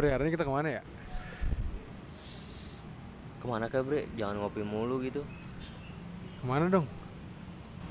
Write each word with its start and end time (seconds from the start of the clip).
Bre, 0.00 0.16
hari 0.16 0.24
ini 0.24 0.32
kita 0.32 0.48
ke 0.48 0.54
mana 0.56 0.80
ya? 0.80 0.82
Ke 3.36 3.44
mana 3.44 3.68
kah 3.68 3.84
bre? 3.84 4.08
Jangan 4.16 4.40
ngopi 4.40 4.64
mulu 4.64 4.96
gitu 5.04 5.20
Ke 6.40 6.44
mana 6.48 6.72
dong? 6.72 6.88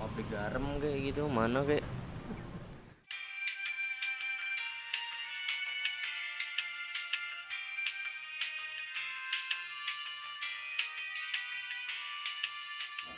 Ngopi 0.02 0.26
garam 0.34 0.82
kayak 0.82 1.14
gitu 1.14 1.30
Mana 1.30 1.62
kayak 1.62 1.86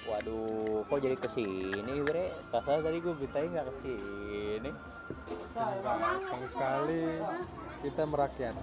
Waduh, 0.03 0.83
kok 0.91 0.99
jadi 0.99 1.15
ke 1.15 1.31
sini 1.31 2.03
bre? 2.03 2.35
Pasal 2.51 2.83
tadi 2.83 2.99
gue 2.99 3.15
beritanya 3.15 3.63
nggak 3.63 3.67
ke 3.71 3.73
sini. 3.87 4.71
Sekali-sekali 5.51 7.03
kita 7.83 8.01
merakyat. 8.07 8.55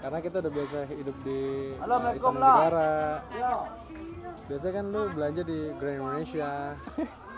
Karena 0.00 0.18
kita 0.20 0.36
udah 0.44 0.52
biasa 0.52 0.78
hidup 0.92 1.16
di 1.24 1.40
uh, 1.76 2.12
Istana 2.16 2.38
Negara. 2.40 2.92
Biasanya 4.48 4.72
kan 4.76 4.84
lu 4.92 5.02
belanja 5.14 5.42
di 5.46 5.58
Grand 5.80 5.98
Indonesia, 6.02 6.50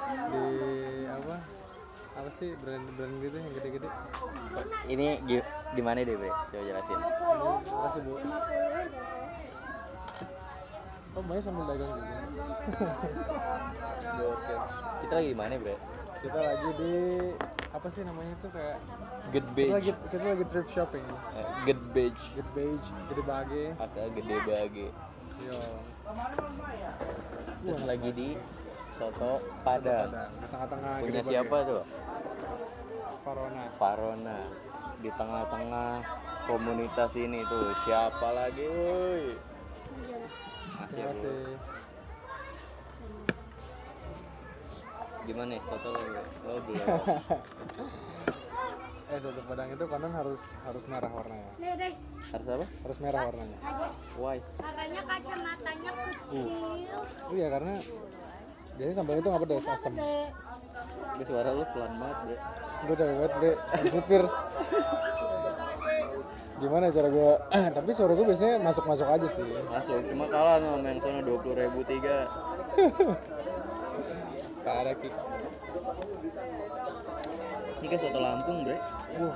di 0.09 0.47
apa? 1.07 1.37
Apa 2.15 2.31
sih 2.31 2.55
brand-brand 2.63 3.15
gitu 3.27 3.37
yang 3.43 3.53
gede-gede? 3.59 3.89
Ini 4.87 5.07
gi- 5.27 5.49
di 5.75 5.83
mana 5.83 6.07
deh 6.07 6.15
bre? 6.15 6.31
Coba 6.31 6.63
jelasin. 6.63 6.99
Ini 6.99 7.51
makasih 7.75 8.01
bu. 8.07 8.13
Oh, 11.15 11.23
Maya 11.27 11.41
sambil 11.43 11.67
dagang 11.71 11.91
juga. 11.95 12.17
Kita 15.03 15.13
lagi 15.15 15.29
di 15.31 15.39
mana 15.39 15.55
bre? 15.59 15.75
Kita 16.23 16.39
lagi 16.39 16.71
di 16.79 16.95
apa 17.75 17.91
sih 17.91 18.07
namanya 18.07 18.39
tuh 18.39 18.51
kayak 18.55 18.79
Good 19.35 19.43
kita 19.45 19.57
beach. 19.59 19.73
lagi 19.75 19.91
kita 20.09 20.25
lagi 20.25 20.45
thrift 20.47 20.71
shopping. 20.71 21.05
Eh, 21.35 21.47
Good 21.67 21.83
beach. 21.91 22.23
Good 22.39 22.51
beige, 22.55 22.87
gede 23.11 23.23
bage. 23.27 23.65
Agak 23.77 24.07
gede 24.15 24.37
bagi. 24.47 24.87
Yo. 25.43 25.59
Terus 27.65 27.83
lagi 27.83 28.11
di 28.15 28.29
soto 28.95 29.43
padang. 29.67 30.07
Ada 30.07 30.31
di 30.31 30.47
tengah-tengah 30.47 30.93
Punya 31.03 31.11
Gede 31.11 31.19
Bage. 31.19 31.31
siapa 31.35 31.57
tuh? 31.67 31.83
Farona. 33.27 33.65
Farona. 33.75 34.39
Di 35.03 35.11
tengah-tengah 35.11 35.91
komunitas 36.47 37.13
ini 37.19 37.43
tuh 37.43 37.75
siapa 37.83 38.29
lagi, 38.31 38.65
woi? 38.65 39.25
Masih 40.79 40.95
Terima 40.95 41.11
kasih. 41.11 41.43
Gimana 45.25 45.57
nih 45.57 45.61
soto 45.65 45.89
lo? 45.93 46.01
Lo 46.45 46.55
belum. 46.69 46.87
Eh 49.05 49.21
soto 49.21 49.37
padang 49.45 49.69
itu 49.69 49.85
konon 49.85 50.17
harus 50.17 50.41
harus 50.65 50.85
merah 50.89 51.13
warnanya. 51.13 51.53
Harus 52.33 52.47
apa? 52.49 52.67
Harus 52.89 52.99
merah 53.05 53.21
warnanya. 53.29 53.59
Why? 54.17 54.41
Katanya 54.57 55.03
kacamatanya 55.05 55.91
kecil. 55.93 56.49
Iya 57.37 57.47
karena 57.53 57.75
jadi 58.75 58.91
sambal 58.97 59.21
itu 59.21 59.29
nggak 59.29 59.43
pedas 59.45 59.69
asam. 59.69 59.93
Ini 59.95 61.25
suara 61.29 61.53
lu 61.53 61.65
pelan 61.77 61.93
banget, 62.01 62.19
Bre. 62.25 62.37
Gue 62.85 62.95
capek 62.99 63.15
banget 63.15 63.33
bre, 63.39 63.53
supir. 63.93 64.23
Gimana 66.59 66.85
cara 66.91 67.09
gue? 67.13 67.33
Tapi 67.77 67.91
suara 67.93 68.13
gue 68.17 68.27
biasanya 68.27 68.57
masuk-masuk 68.65 69.07
aja 69.07 69.29
sih. 69.31 69.47
Masuk, 69.69 70.01
cuma 70.11 70.27
kalah 70.33 70.59
sama 70.59 70.81
yang 70.91 71.01
sana 71.05 71.21
20 71.23 71.61
ribu 71.61 71.81
tiga. 71.87 72.25
Tak 74.65 74.77
ada 74.81 74.93
kick. 74.97 75.13
Ini 77.85 77.87
kan 77.93 77.99
soto 78.01 78.17
Lampung, 78.17 78.65
Bre. 78.65 78.81
Wuh, 79.21 79.35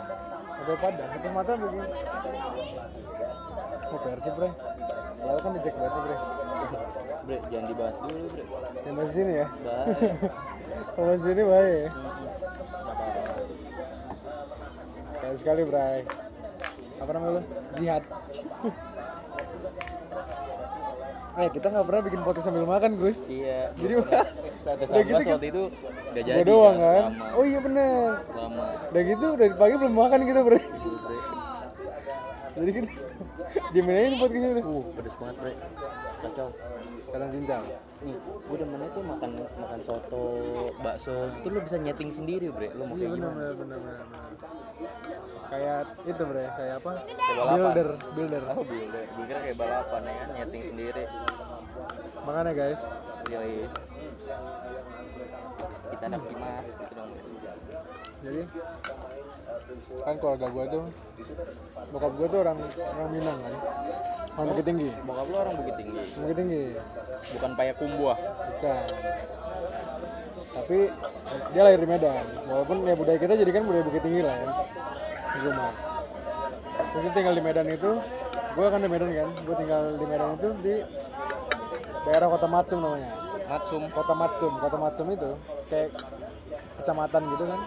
ada 0.57 0.75
padang. 0.81 1.11
Itu 1.13 1.29
mata 1.37 1.53
begini. 1.53 1.89
Oh 3.89 3.99
Persib 4.01 4.35
bre. 4.41 4.49
Lalu 5.21 5.39
kan 5.45 5.53
dijek 5.61 5.75
banget 5.77 6.01
bre. 6.01 6.17
Bre, 7.29 7.37
jangan 7.53 7.67
dibahas 7.69 7.97
dulu, 8.01 8.25
Bre. 8.33 8.45
Yang 8.89 8.97
di 8.97 9.13
sini 9.13 9.33
ya. 9.37 9.47
Baik. 10.97 11.13
Di 11.19 11.21
sini 11.21 11.43
ya. 11.45 11.93
Nggak 11.93 12.09
apa-apa. 15.21 15.37
Sekali 15.37 15.63
bray. 15.69 16.09
Apa 17.05 17.11
namanya 17.13 17.33
lu? 17.37 17.43
Jihad. 17.77 18.01
eh 21.39 21.49
kita 21.49 21.67
nggak 21.69 21.87
pernah 21.87 22.03
bikin 22.03 22.21
podcast 22.21 22.47
sambil 22.47 22.65
makan 22.65 22.99
Gus. 22.99 23.19
Iya. 23.25 23.71
Jadi 23.75 23.93
Sate 24.65 24.85
Udah 24.85 25.01
gitu 25.01 25.07
sambas 25.09 25.23
kan- 25.23 25.33
waktu 25.33 25.49
itu 25.49 25.63
udah 26.11 26.23
jadi. 26.25 26.43
doang 26.43 26.77
kan. 26.77 27.03
Lama. 27.09 27.27
Oh 27.33 27.45
iya 27.45 27.59
bener. 27.59 28.09
Lama. 28.29 28.65
Udah 28.91 29.03
gitu 29.05 29.27
dari 29.35 29.53
pagi 29.55 29.75
belum 29.77 29.95
makan 29.95 30.19
gitu 30.25 30.41
bre. 30.43 30.59
Gitu, 30.59 30.99
Bre. 30.99 31.19
Jadi 32.59 32.71
kita 32.75 32.89
diemin 33.73 33.95
aja 33.97 34.17
podcastnya 34.19 34.51
udah. 34.51 34.65
Uh, 34.67 34.83
pedes 34.93 35.15
banget, 35.15 35.37
Bre. 35.39 35.53
Kacau. 36.19 36.49
Kadang 37.09 37.31
cincang. 37.31 37.65
Nih, 37.99 38.15
gue 38.15 38.57
demennya 38.57 38.89
tuh 38.95 39.03
makan 39.03 39.31
makan 39.59 39.81
soto, 39.83 40.27
bakso, 40.79 41.35
itu 41.35 41.47
lu 41.51 41.59
bisa 41.67 41.77
nyeting 41.83 42.15
sendiri, 42.15 42.47
Bre. 42.55 42.71
Lu 42.79 42.87
mau 42.87 42.95
Iya 42.95 43.11
kayak 43.11 43.19
gimana? 43.19 43.35
bener 43.35 43.53
bener 43.59 43.79
bener. 43.83 43.99
bener. 44.07 44.31
Kayak 45.49 45.81
itu 46.07 46.23
bre, 46.23 46.45
kayak 46.55 46.75
apa? 46.79 46.93
Kayak. 47.03 47.45
Builder, 47.51 47.89
builder. 48.15 48.43
Oh, 48.55 48.63
builder. 48.63 49.05
Gue 49.19 49.25
kira 49.27 49.41
kayak 49.43 49.59
balapan 49.59 50.01
ya 50.07 50.15
kan, 50.15 50.29
nyeting 50.31 50.63
sendiri. 50.71 51.05
Makanya 52.23 52.53
guys, 52.55 52.83
Yoi. 53.27 53.67
Kita 55.89 56.05
ada 56.07 56.19
kimas 56.23 56.67
gitu. 56.71 56.98
Jadi 58.19 58.43
kan 60.03 60.15
keluarga 60.19 60.47
gue 60.51 60.65
tuh 60.75 60.85
bokap 61.95 62.13
gue 62.19 62.27
tuh 62.27 62.39
orang 62.43 62.59
orang 62.99 63.11
Minang 63.15 63.39
kan? 63.41 63.55
Orang 64.39 64.55
Bukit 64.55 64.67
Tinggi. 64.71 64.91
Bokap 65.03 65.27
lu 65.27 65.37
orang 65.39 65.55
Bukit 65.59 65.75
Tinggi, 65.83 66.03
Bukit 66.15 66.37
Tinggi. 66.39 66.65
Bukan 67.35 67.51
Payakumbuh. 67.59 68.17
bukan. 68.55 68.87
Tapi 70.49 70.79
dia 71.55 71.63
lahir 71.67 71.81
di 71.83 71.89
Medan. 71.91 72.25
Walaupun 72.47 72.77
ya 72.87 72.95
budaya 72.95 73.19
kita 73.19 73.35
jadi 73.35 73.51
kan 73.51 73.63
budaya 73.67 73.85
Bukit 73.87 74.03
Tinggi 74.07 74.23
lah 74.23 74.35
ya. 74.39 74.51
Di 75.35 75.39
rumah. 75.43 75.73
Terus 76.79 77.03
dia 77.03 77.13
tinggal 77.19 77.35
di 77.35 77.43
Medan 77.43 77.67
itu 77.67 77.91
gue 78.55 78.67
kan 78.71 78.81
di 78.83 78.91
Medan 78.91 79.11
kan? 79.11 79.31
Gue 79.43 79.55
tinggal 79.59 79.83
di 79.99 80.07
Medan 80.07 80.31
itu 80.39 80.49
di 80.63 80.75
daerah 82.07 82.27
Kota 82.31 82.47
Matsum 82.47 82.79
namanya. 82.79 83.11
Matsum. 83.51 83.83
Kota 83.91 84.15
Matsum. 84.15 84.53
Kota 84.63 84.77
Matsum 84.79 85.07
itu 85.11 85.31
kayak 85.67 85.91
kecamatan 86.79 87.23
gitu 87.35 87.45
kan 87.51 87.61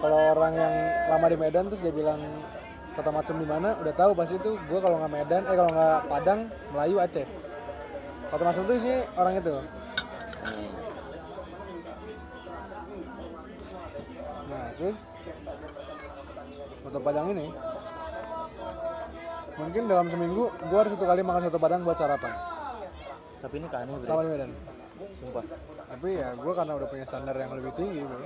kalau 0.00 0.18
orang 0.36 0.52
yang 0.54 0.74
lama 1.10 1.26
di 1.30 1.36
Medan 1.38 1.64
terus 1.70 1.82
dia 1.82 1.94
bilang 1.94 2.20
Kota 2.94 3.10
Matsum 3.10 3.42
di 3.42 3.48
mana? 3.48 3.74
Udah 3.82 3.94
tahu 3.94 4.14
pasti 4.14 4.38
itu 4.38 4.54
gue 4.54 4.78
kalau 4.78 5.02
nggak 5.02 5.12
Medan 5.12 5.42
eh 5.50 5.56
kalau 5.58 5.70
nggak 5.70 5.98
Padang 6.06 6.40
Melayu 6.70 6.96
Aceh. 7.02 7.26
Kota 8.30 8.42
Matsum 8.46 8.64
itu 8.70 8.74
sih 8.86 8.96
orang 9.18 9.34
itu. 9.42 9.54
Nah 14.50 14.64
terus 14.78 14.96
Soto 16.84 16.98
Padang 17.00 17.26
ini 17.34 17.46
mungkin 19.54 19.82
dalam 19.86 20.10
seminggu 20.10 20.50
gue 20.50 20.78
harus 20.78 20.92
satu 20.98 21.06
kali 21.06 21.22
makan 21.22 21.46
soto 21.46 21.58
Padang 21.58 21.86
buat 21.86 21.98
sarapan. 21.98 22.34
Tapi 23.44 23.60
ini 23.60 23.68
aneh, 23.68 23.92
Bre. 24.00 24.06
selama 24.08 24.22
di 24.24 24.30
Medan? 24.32 24.50
Sumpah. 25.20 25.44
tapi 25.84 26.16
ya 26.16 26.32
gue 26.34 26.52
karena 26.54 26.72
udah 26.74 26.88
punya 26.88 27.04
standar 27.06 27.36
yang 27.36 27.52
lebih 27.54 27.72
tinggi 27.76 28.02
bro 28.02 28.24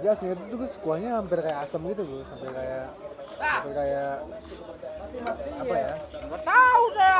jelas 0.00 0.18
nih 0.18 0.30
itu 0.32 0.54
tuh 0.56 0.68
kuahnya 0.80 1.10
hampir 1.16 1.38
kayak 1.40 1.58
asam 1.62 1.80
gitu 1.86 2.02
bro 2.02 2.22
sampai 2.24 2.48
kayak 2.50 2.86
sampai 3.36 3.72
kayak 3.72 4.12
apa 5.56 5.74
ya 5.74 5.92
Enggak 6.20 6.42
tahu 6.44 6.82
saya. 6.94 7.18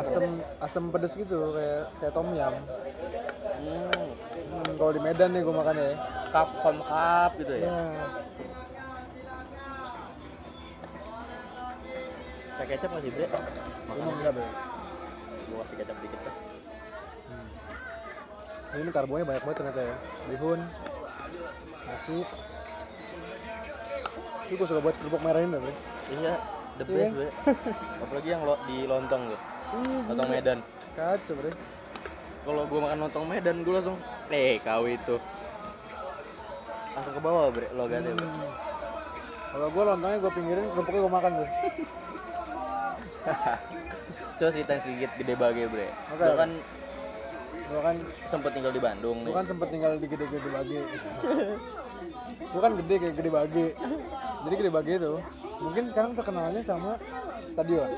asam 0.00 0.24
asam 0.58 0.84
pedes 0.88 1.12
gitu 1.14 1.36
kayak 1.52 1.82
kayak 1.98 2.12
tom 2.12 2.28
yum 2.32 2.54
Hmm. 3.56 3.88
hmm, 3.88 4.76
kalau 4.76 4.92
di 4.92 5.00
Medan 5.00 5.32
nih 5.32 5.40
gue 5.40 5.48
makan 5.50 5.74
ya 5.74 5.96
Cup 6.28 6.60
con 6.60 6.76
cup 6.84 7.30
gitu 7.40 7.56
ya. 7.56 7.72
ya 7.72 8.04
Pakai 12.52 12.76
kecap 12.76 12.90
masih, 12.92 13.10
Bre. 13.12 13.26
Makan 13.88 14.04
enggak 14.12 14.32
bro 14.32 14.44
gua 15.46 15.62
kasih 15.62 15.76
kecap 15.78 15.96
dikit 16.02 16.20
dah. 16.20 16.36
ini 18.76 18.90
karbonya 18.92 19.24
banyak 19.24 19.40
banget 19.40 19.56
ternyata 19.56 19.80
ya 19.80 19.94
bihun 20.28 20.60
nasi 21.86 22.16
itu 24.46 24.54
gue 24.54 24.66
suka 24.66 24.78
buat 24.78 24.94
kerupuk 24.96 25.20
merah 25.20 25.40
ini 25.40 25.50
bro 25.52 25.74
Iya, 26.06 26.34
the 26.76 26.84
Iya. 26.84 26.94
best, 27.02 27.14
Bre. 27.16 27.30
Apalagi 27.98 28.28
yang 28.30 28.42
lo 28.42 28.54
di 28.62 28.86
lontong 28.86 29.22
tuh. 29.26 29.40
Ih, 29.74 30.00
Lontong 30.06 30.30
Medan. 30.30 30.58
kacau 30.94 31.34
bro 31.34 31.50
Kalau 32.40 32.62
gua 32.64 32.80
makan 32.80 32.98
lontong 33.02 33.26
Medan, 33.26 33.56
gua 33.60 33.74
langsung 33.76 33.98
eh 34.28 34.62
kau 34.62 34.86
itu. 34.86 35.18
Langsung 36.94 37.10
ke 37.10 37.20
bawah, 37.20 37.50
Bre, 37.50 37.66
logatnya, 37.72 38.14
Bre. 38.14 38.22
Hmm. 38.24 38.54
Kalau 39.48 39.66
gue 39.66 39.82
lontongnya 39.84 40.18
gue 40.20 40.30
pinggirin, 40.30 40.66
kerupuknya 40.70 41.00
gue 41.00 41.12
makan 41.12 41.32
tuh. 41.34 41.48
Coba 44.36 44.50
ceritain 44.52 44.78
sedikit 44.78 45.10
gede 45.16 45.34
bage, 45.34 45.66
Bre. 45.66 45.88
Oke. 45.90 46.22
Gua 46.22 46.36
kan 46.36 46.50
Gue 47.66 47.80
kan, 47.82 47.96
sempet 48.30 48.50
tinggal 48.54 48.70
di 48.70 48.78
Bandung 48.78 49.26
gue 49.26 49.30
nih. 49.30 49.34
kan 49.34 49.46
sempet 49.46 49.68
tinggal 49.74 49.92
di 49.98 50.06
gede-gede 50.06 50.48
bage. 50.54 50.80
gue 52.36 52.60
kan 52.62 52.72
gede 52.78 52.94
kayak 53.02 53.14
gede 53.18 53.30
bage. 53.30 53.66
Jadi 54.46 54.54
gede 54.54 54.70
bage 54.70 54.92
itu 55.02 55.14
mungkin 55.60 55.84
sekarang 55.88 56.12
terkenalnya 56.12 56.60
sama 56.60 57.00
stadion 57.56 57.90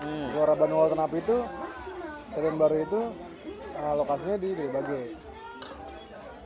hmm. 0.00 0.26
Lautan 0.72 1.00
Api 1.04 1.18
itu 1.20 1.36
stadion 2.32 2.56
baru 2.56 2.76
itu 2.80 3.00
uh, 3.76 3.94
lokasinya 4.00 4.36
di 4.40 4.48
Gede 4.56 4.72
Bage 4.72 5.02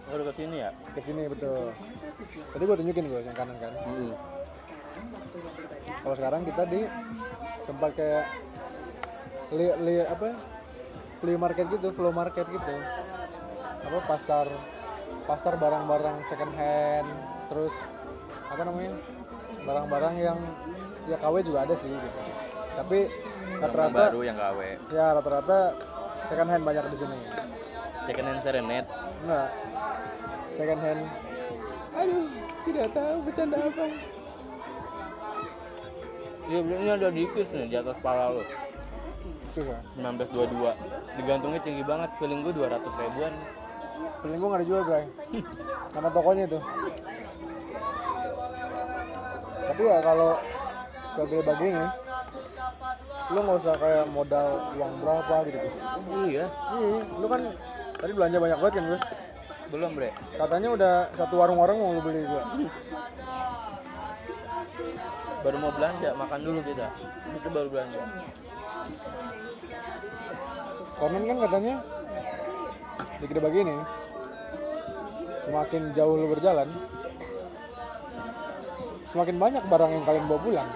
Oh, 0.09 0.17
dekat 0.17 0.41
sini 0.41 0.57
ya 0.65 0.73
ke 0.97 1.05
sini 1.05 1.29
betul 1.29 1.69
tadi 2.57 2.63
gue 2.65 2.77
tunjukin 2.81 3.05
gue 3.13 3.21
yang 3.29 3.37
kanan 3.37 3.61
kan 3.61 3.73
hmm. 3.77 4.13
kalau 6.01 6.17
sekarang 6.17 6.43
kita 6.49 6.63
di 6.65 6.81
tempat 7.69 7.91
kayak 7.93 8.25
li, 9.53 9.69
li 9.85 9.95
apa 10.01 10.33
flea 11.19 11.39
market 11.39 11.67
gitu 11.71 11.91
flow 11.95 12.15
market 12.15 12.47
gitu. 12.47 12.75
Apa 13.89 13.99
pasar 14.07 14.47
pasar 15.25 15.55
barang-barang 15.61 16.25
second 16.29 16.53
hand 16.57 17.09
terus 17.53 17.75
apa 18.49 18.63
namanya 18.65 18.93
barang-barang 19.65 20.15
yang 20.21 20.39
ya 21.09 21.17
KW 21.21 21.35
juga 21.45 21.65
ada 21.69 21.75
sih 21.77 21.89
gitu. 21.89 22.21
Tapi 22.79 23.11
rata-rata 23.59 24.13
baru 24.13 24.21
yang 24.23 24.37
KW 24.39 24.59
ya 24.93 25.07
rata-rata 25.19 25.59
second 26.25 26.49
hand 26.49 26.65
banyak 26.65 26.85
di 26.93 26.97
sini. 26.97 27.19
Second 28.09 28.27
hand 28.29 28.41
serenet 28.41 28.87
enggak. 29.25 29.49
Second 30.57 30.81
hand. 30.81 31.03
Aduh 31.97 32.27
tidak 32.69 32.87
tahu 32.93 33.17
bercanda 33.25 33.57
apa. 33.59 33.87
Bro, 36.49 36.65
ini 36.65 36.89
ada 36.89 37.13
dikis 37.13 37.49
nih 37.53 37.69
di 37.69 37.77
atas 37.77 38.01
kepala 38.01 38.33
lo. 38.33 38.43
Susah 39.59 39.81
1922. 39.99 41.19
Digantungnya 41.19 41.61
tinggi 41.63 41.83
banget. 41.83 42.11
Feeling 42.23 42.41
gue 42.47 42.53
200 42.55 42.79
ribuan. 42.87 43.35
Feeling 44.23 44.39
gue 44.39 44.49
gak 44.49 44.63
dijual, 44.63 44.83
Bray. 44.87 45.05
Nama 45.95 46.09
tokonya 46.15 46.45
itu. 46.47 46.59
Tapi 49.69 49.83
ya 49.85 49.99
kalau 50.01 50.31
ke 51.19 51.23
gede 51.29 51.43
begini, 51.45 51.85
lu 53.29 53.39
nggak 53.45 53.59
usah 53.61 53.75
kayak 53.77 54.07
modal 54.15 54.49
uang 54.79 54.93
berapa 55.03 55.35
gitu, 55.51 55.59
Gus. 55.61 55.77
Iya. 56.31 56.45
Iya, 56.79 56.99
lu 57.19 57.27
kan 57.27 57.41
tadi 57.99 58.13
belanja 58.15 58.37
banyak 58.39 58.59
banget 58.59 58.75
kan, 58.79 58.85
Gus. 58.95 59.03
Belum, 59.69 59.91
Bre. 59.93 60.11
Katanya 60.39 60.69
udah 60.73 60.95
satu 61.13 61.35
warung-warung 61.37 61.79
mau 61.79 61.93
lu 61.93 62.01
beli 62.01 62.25
gua. 62.25 62.43
Baru 65.45 65.57
mau 65.61 65.73
belanja, 65.77 66.09
makan 66.17 66.41
dulu 66.43 66.61
kita. 66.65 66.89
Itu 67.37 67.49
baru 67.53 67.69
belanja. 67.69 68.01
Konon 70.99 71.23
kan 71.31 71.39
katanya 71.47 71.75
di 73.23 73.25
gede 73.31 73.41
begini, 73.43 73.75
semakin 75.47 75.95
jauh 75.95 76.15
lu 76.19 76.27
berjalan, 76.35 76.67
semakin 79.07 79.37
banyak 79.39 79.63
barang 79.71 79.91
yang 79.95 80.05
kalian 80.07 80.27
bawa 80.27 80.41
pulang. 80.43 80.71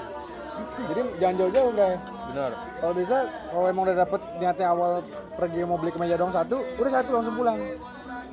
Jadi 0.87 1.01
jangan 1.19 1.37
jauh-jauh, 1.43 1.71
Bray. 1.75 1.95
Benar. 2.31 2.53
Kalau 2.55 2.95
bisa, 2.95 3.17
kalau 3.51 3.67
emang 3.67 3.85
udah 3.91 3.97
dapet 3.99 4.21
niatnya 4.39 4.67
awal 4.71 4.93
pergi 5.35 5.61
mau 5.67 5.79
beli 5.81 5.91
kemeja 5.91 6.15
dong 6.15 6.31
satu, 6.31 6.63
udah 6.79 6.93
satu 6.93 7.11
langsung 7.19 7.35
pulang. 7.35 7.59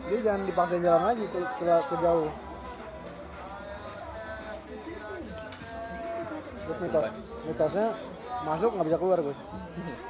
Jadi 0.05 0.19
jangan 0.25 0.41
dipaksain 0.45 0.83
jalan 0.85 1.03
lagi 1.09 1.25
ke, 1.25 1.39
ke, 1.41 1.65
ke 1.73 1.95
jauh. 2.05 2.29
Terus 6.69 6.77
mitos, 6.85 7.07
mitosnya 7.49 7.87
masuk 8.45 8.69
nggak 8.77 8.87
bisa 8.93 8.97
keluar 9.01 9.19
gus. 9.25 9.39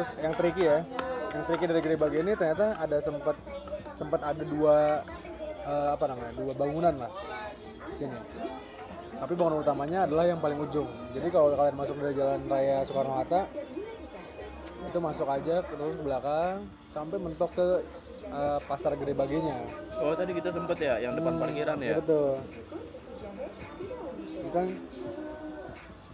Terus 0.00 0.16
yang 0.16 0.32
tricky 0.32 0.64
ya, 0.64 0.80
yang 1.28 1.42
tricky 1.44 1.64
dari 1.68 1.80
gede 1.84 1.96
bagian 2.00 2.24
ini 2.24 2.32
ternyata 2.32 2.72
ada 2.80 2.96
sempat 3.04 3.36
sempat 3.92 4.24
ada 4.24 4.40
dua 4.48 5.04
eh, 5.60 5.88
apa 5.92 6.08
namanya 6.08 6.32
dua 6.40 6.56
bangunan 6.56 7.04
lah 7.04 7.12
di 7.84 7.94
sini. 8.00 8.16
Tapi 9.20 9.32
bangunan 9.36 9.60
utamanya 9.60 10.08
adalah 10.08 10.24
yang 10.24 10.40
paling 10.40 10.56
ujung. 10.56 10.88
Jadi 11.12 11.28
kalau 11.28 11.52
kalian 11.52 11.76
masuk 11.76 12.00
dari 12.00 12.16
jalan 12.16 12.40
raya 12.48 12.80
Soekarno 12.88 13.12
Hatta, 13.12 13.44
itu 14.88 14.98
masuk 15.04 15.28
aja 15.28 15.60
terus 15.68 15.92
ke 15.92 16.02
belakang 16.08 16.64
sampai 16.88 17.20
mentok 17.20 17.52
ke 17.52 17.84
eh, 18.24 18.58
pasar 18.64 18.96
gede 18.96 19.12
baginya. 19.12 19.68
Oh, 20.00 20.16
tadi 20.16 20.32
kita 20.32 20.48
sempet 20.48 20.80
ya 20.80 20.96
yang 20.96 21.12
depan 21.12 21.36
parkiran 21.36 21.76
ya. 21.76 21.92
Iya, 21.92 21.96
betul. 22.00 22.32
Ini 24.32 24.48
kan 24.48 24.66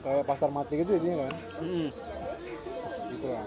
kayak 0.02 0.26
pasar 0.26 0.50
mati 0.50 0.74
gitu 0.82 0.90
jadinya 0.98 1.30
kan. 1.30 1.32
Hmm. 1.62 1.88
Gitu 3.14 3.28
lah. 3.30 3.46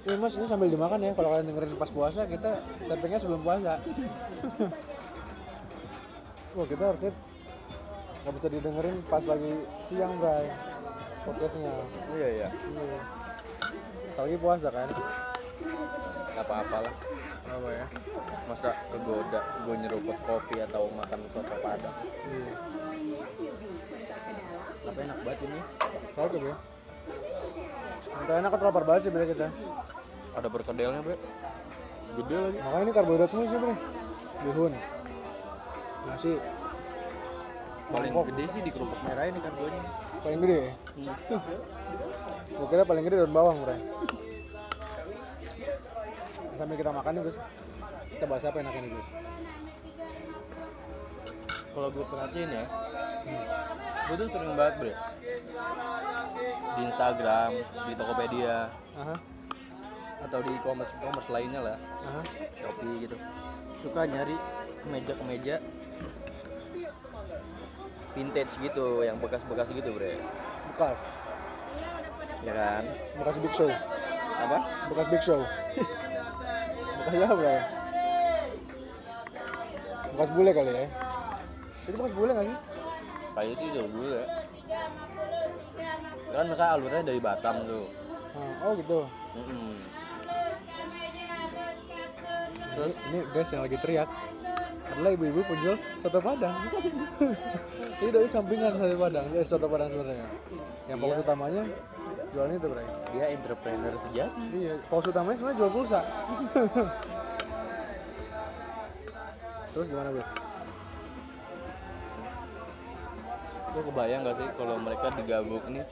Ini 0.00 0.16
mas 0.16 0.32
ini 0.32 0.48
sambil 0.48 0.72
dimakan 0.72 1.04
ya. 1.04 1.12
Kalau 1.12 1.28
kalian 1.36 1.52
dengerin 1.52 1.76
pas 1.76 1.92
puasa 1.92 2.24
kita 2.24 2.64
tempengnya 2.88 3.20
sebelum 3.20 3.44
puasa. 3.44 3.76
Wah 6.56 6.66
kita 6.66 6.82
harusnya 6.88 7.12
nggak 8.20 8.34
bisa 8.36 8.48
didengerin 8.52 8.96
pas 9.08 9.24
lagi 9.28 9.52
siang 9.84 10.16
bray 10.16 10.48
podcastnya. 11.24 11.72
Iya, 12.16 12.28
iya. 12.32 12.48
Iya. 12.48 13.00
Apalagi 14.16 14.36
puasa 14.40 14.68
kan. 14.72 14.88
Gak 16.30 16.44
apa-apalah. 16.48 16.94
Apa 17.50 17.68
ya? 17.68 17.86
Masa 18.48 18.70
kegoda 18.88 19.40
gue 19.68 19.74
nyeruput 19.84 20.16
kopi 20.24 20.64
atau 20.64 20.88
makan 20.96 21.20
soto 21.36 21.56
padang. 21.60 21.96
Iya. 22.24 22.54
Tapi 24.80 24.98
enak 25.04 25.18
banget 25.28 25.40
ini. 25.44 25.60
Cakep 26.16 26.42
ya. 26.48 26.56
Entah 28.18 28.34
enak 28.42 28.52
atau 28.58 28.66
lapar 28.66 28.84
banget 28.88 29.06
sih 29.06 29.12
bila 29.14 29.24
kita. 29.28 29.46
Ada 30.34 30.48
perkedelnya, 30.50 31.00
Bre. 31.02 31.16
Gede 32.18 32.36
lagi. 32.42 32.58
Makanya 32.58 32.82
ini 32.82 32.92
karbohidrat 32.94 33.30
semua 33.30 33.46
sih 33.46 33.58
bre. 33.58 33.74
Bihun. 34.42 34.72
Nasi. 36.10 36.32
Paling 37.90 38.12
Mangkok. 38.14 38.26
gede 38.34 38.44
sih 38.54 38.60
di 38.62 38.70
kerupuk 38.70 39.00
merah 39.02 39.26
ini 39.26 39.38
kan 39.42 39.52
gue 39.58 39.70
Paling 40.22 40.40
gede 40.46 40.58
ya? 40.58 40.72
Hmm. 40.94 41.40
Gue 42.54 42.66
kira 42.70 42.82
paling 42.86 43.02
gede 43.06 43.16
daun 43.22 43.34
bawang 43.34 43.58
bre. 43.62 43.76
Sambil 46.58 46.76
kita 46.78 46.90
makan 46.92 47.12
nih 47.14 47.22
Gus. 47.26 47.36
Kita 48.10 48.24
bahas 48.26 48.44
apa 48.46 48.56
enaknya 48.58 48.80
nih 48.84 48.92
Gus? 48.94 49.08
Kalau 51.70 51.88
gue 51.94 52.02
perhatiin 52.02 52.50
ya, 52.50 52.64
gue 54.10 54.14
tuh 54.18 54.28
sering 54.34 54.58
banget 54.58 54.74
bre 54.82 54.92
di 56.76 56.80
Instagram, 56.86 57.50
di 57.88 57.92
Tokopedia, 57.94 58.70
Aha. 58.96 59.14
atau 60.22 60.38
di 60.44 60.50
e-commerce 60.54 60.92
e-commerce 60.98 61.30
lainnya 61.30 61.60
lah, 61.60 61.76
Aha. 62.06 62.20
Shopee 62.54 63.06
gitu. 63.06 63.16
Suka 63.80 64.04
nyari 64.04 64.36
kemeja-kemeja 64.84 65.56
vintage 68.10 68.52
gitu, 68.60 69.06
yang 69.06 69.16
bekas-bekas 69.22 69.70
gitu 69.70 69.94
bre, 69.94 70.18
Bekas. 70.74 70.98
ya 72.42 72.52
kan? 72.56 72.82
Bekas 73.20 73.36
Big 73.38 73.54
Show. 73.54 73.70
Apa? 74.40 74.58
Bekas 74.90 75.06
Big 75.12 75.22
Show. 75.22 75.40
Bekas 77.06 77.22
apa 77.24 77.34
bre? 77.38 77.56
Bekas 80.10 80.30
bule 80.34 80.50
kali 80.52 80.70
ya? 80.74 80.84
Itu 81.88 81.96
bekas 81.96 82.14
bule 82.18 82.30
gak 82.34 82.46
sih? 82.50 82.58
Kayak 83.30 83.54
sih 83.56 83.68
jauh 83.72 83.88
dulu 83.88 84.08
ya. 84.10 84.24
Kan 86.30 86.44
mereka 86.46 86.66
alurnya 86.72 87.02
dari 87.02 87.18
Batam 87.18 87.54
tuh. 87.66 87.86
Ah, 88.30 88.64
oh 88.64 88.72
gitu. 88.78 88.98
Mm-mm. 89.34 89.74
Terus 92.70 92.94
ini 93.10 93.18
guys 93.34 93.50
yang 93.50 93.62
lagi 93.66 93.76
teriak 93.82 94.08
adalah 94.90 95.10
ibu-ibu 95.14 95.40
penjual 95.44 95.76
soto 95.98 96.18
padang. 96.18 96.54
Ini 98.00 98.10
dari 98.10 98.26
sampingan 98.26 98.74
soto 98.74 98.96
padang, 98.96 99.26
eh 99.36 99.44
soto 99.44 99.66
padang 99.68 99.92
sebenarnya. 99.92 100.26
Yang 100.88 100.98
fokus 100.98 101.14
Iya. 101.14 101.22
utamanya 101.22 101.62
jualan 102.32 102.52
itu, 102.56 102.66
Bray. 102.66 102.86
Dia 103.12 103.26
entrepreneur 103.30 103.94
sejati. 104.00 104.42
Iya, 104.50 104.74
fokus 104.88 105.06
utamanya 105.12 105.36
sebenarnya 105.36 105.58
jual 105.60 105.70
pulsa. 105.70 106.00
Terus 109.70 109.86
gimana, 109.86 110.10
Gus? 110.10 110.26
Gue 113.70 113.82
kebayang 113.84 114.20
gak 114.22 114.36
sih 114.36 114.48
kalau 114.54 114.76
mereka 114.76 115.06
digabung 115.14 115.64
nih 115.68 115.84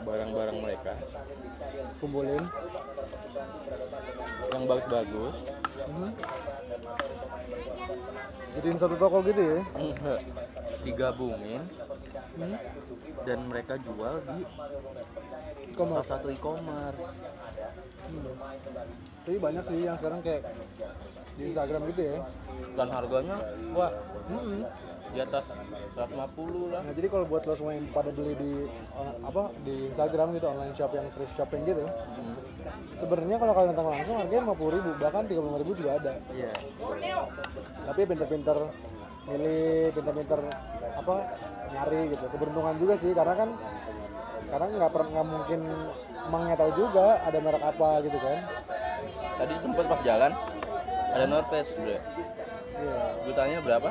barang-barang 0.00 0.58
mereka 0.58 0.92
Kumpulin. 2.00 2.40
yang 4.50 4.64
bagus-bagus 4.66 5.34
Mhm. 5.82 6.10
Jadiin 8.50 8.78
satu 8.78 8.96
toko 8.96 9.18
gitu 9.22 9.40
ya? 9.40 9.60
digabungin 10.86 11.62
Hmm. 12.30 12.56
dan 13.22 13.38
mereka 13.46 13.74
jual 13.76 14.16
di 14.22 14.40
salah 14.40 14.70
E-commerce. 15.62 16.08
satu 16.08 16.26
e-commerce. 16.30 17.04
Hmm. 18.02 18.32
Tapi 19.20 19.36
banyak 19.38 19.64
sih 19.66 19.78
yang 19.82 19.96
sekarang 19.96 20.20
kayak 20.20 20.42
di 21.36 21.42
Instagram 21.46 21.80
gitu 21.86 22.02
ya. 22.02 22.16
Dan 22.74 22.88
harganya 22.88 23.36
wah 23.70 23.92
Hmm. 24.26 24.62
Di 25.10 25.18
atas 25.18 25.44
150 25.92 26.70
lah. 26.70 26.80
Nah 26.80 26.92
jadi 26.92 27.06
kalau 27.06 27.24
buat 27.24 27.42
lo 27.42 27.54
semua 27.54 27.74
yang 27.74 27.86
pada 27.90 28.10
beli 28.10 28.34
di 28.34 28.52
on- 28.94 29.18
apa 29.20 29.42
di 29.60 29.90
Instagram 29.90 30.34
gitu 30.34 30.46
online 30.46 30.72
shop 30.72 30.90
yang 30.92 31.06
thrift 31.10 31.34
shopping 31.34 31.62
gitu, 31.64 31.82
Hmm. 31.82 32.34
sebenarnya 32.94 33.36
kalau 33.36 33.52
kalian 33.52 33.70
datang 33.70 33.88
langsung 33.90 34.16
harganya 34.16 34.42
lima 34.44 34.54
puluh 34.54 34.72
ribu 34.76 34.90
bahkan 34.96 35.22
tiga 35.26 35.40
puluh 35.40 35.58
ribu 35.58 35.72
juga 35.74 35.90
ada. 35.98 36.12
Iya. 36.30 36.50
Tapi 37.84 37.98
ya 37.98 38.06
pinter-pinter 38.06 38.58
milih 39.20 39.60
pinter-pinter 39.92 40.40
apa 40.90 41.14
nyari 41.70 42.00
gitu 42.10 42.24
keberuntungan 42.28 42.74
juga 42.76 42.94
sih 42.98 43.12
karena 43.14 43.34
kan 43.36 43.50
karena 44.50 44.66
nggak 44.74 44.90
pernah 44.90 45.08
nggak 45.12 45.26
mungkin 45.28 45.60
emangnya 46.20 46.56
tahu 46.56 46.70
juga 46.74 47.06
ada 47.20 47.38
merek 47.38 47.62
apa 47.62 47.88
gitu 48.02 48.18
kan 48.18 48.38
Tadi 49.40 49.54
sempet 49.56 49.88
pas 49.88 50.00
jalan 50.04 50.32
ada 51.10 51.24
North 51.24 51.48
Face, 51.48 51.72
iya 51.78 51.96
Gue 53.24 53.32
tanya 53.32 53.58
berapa? 53.60 53.88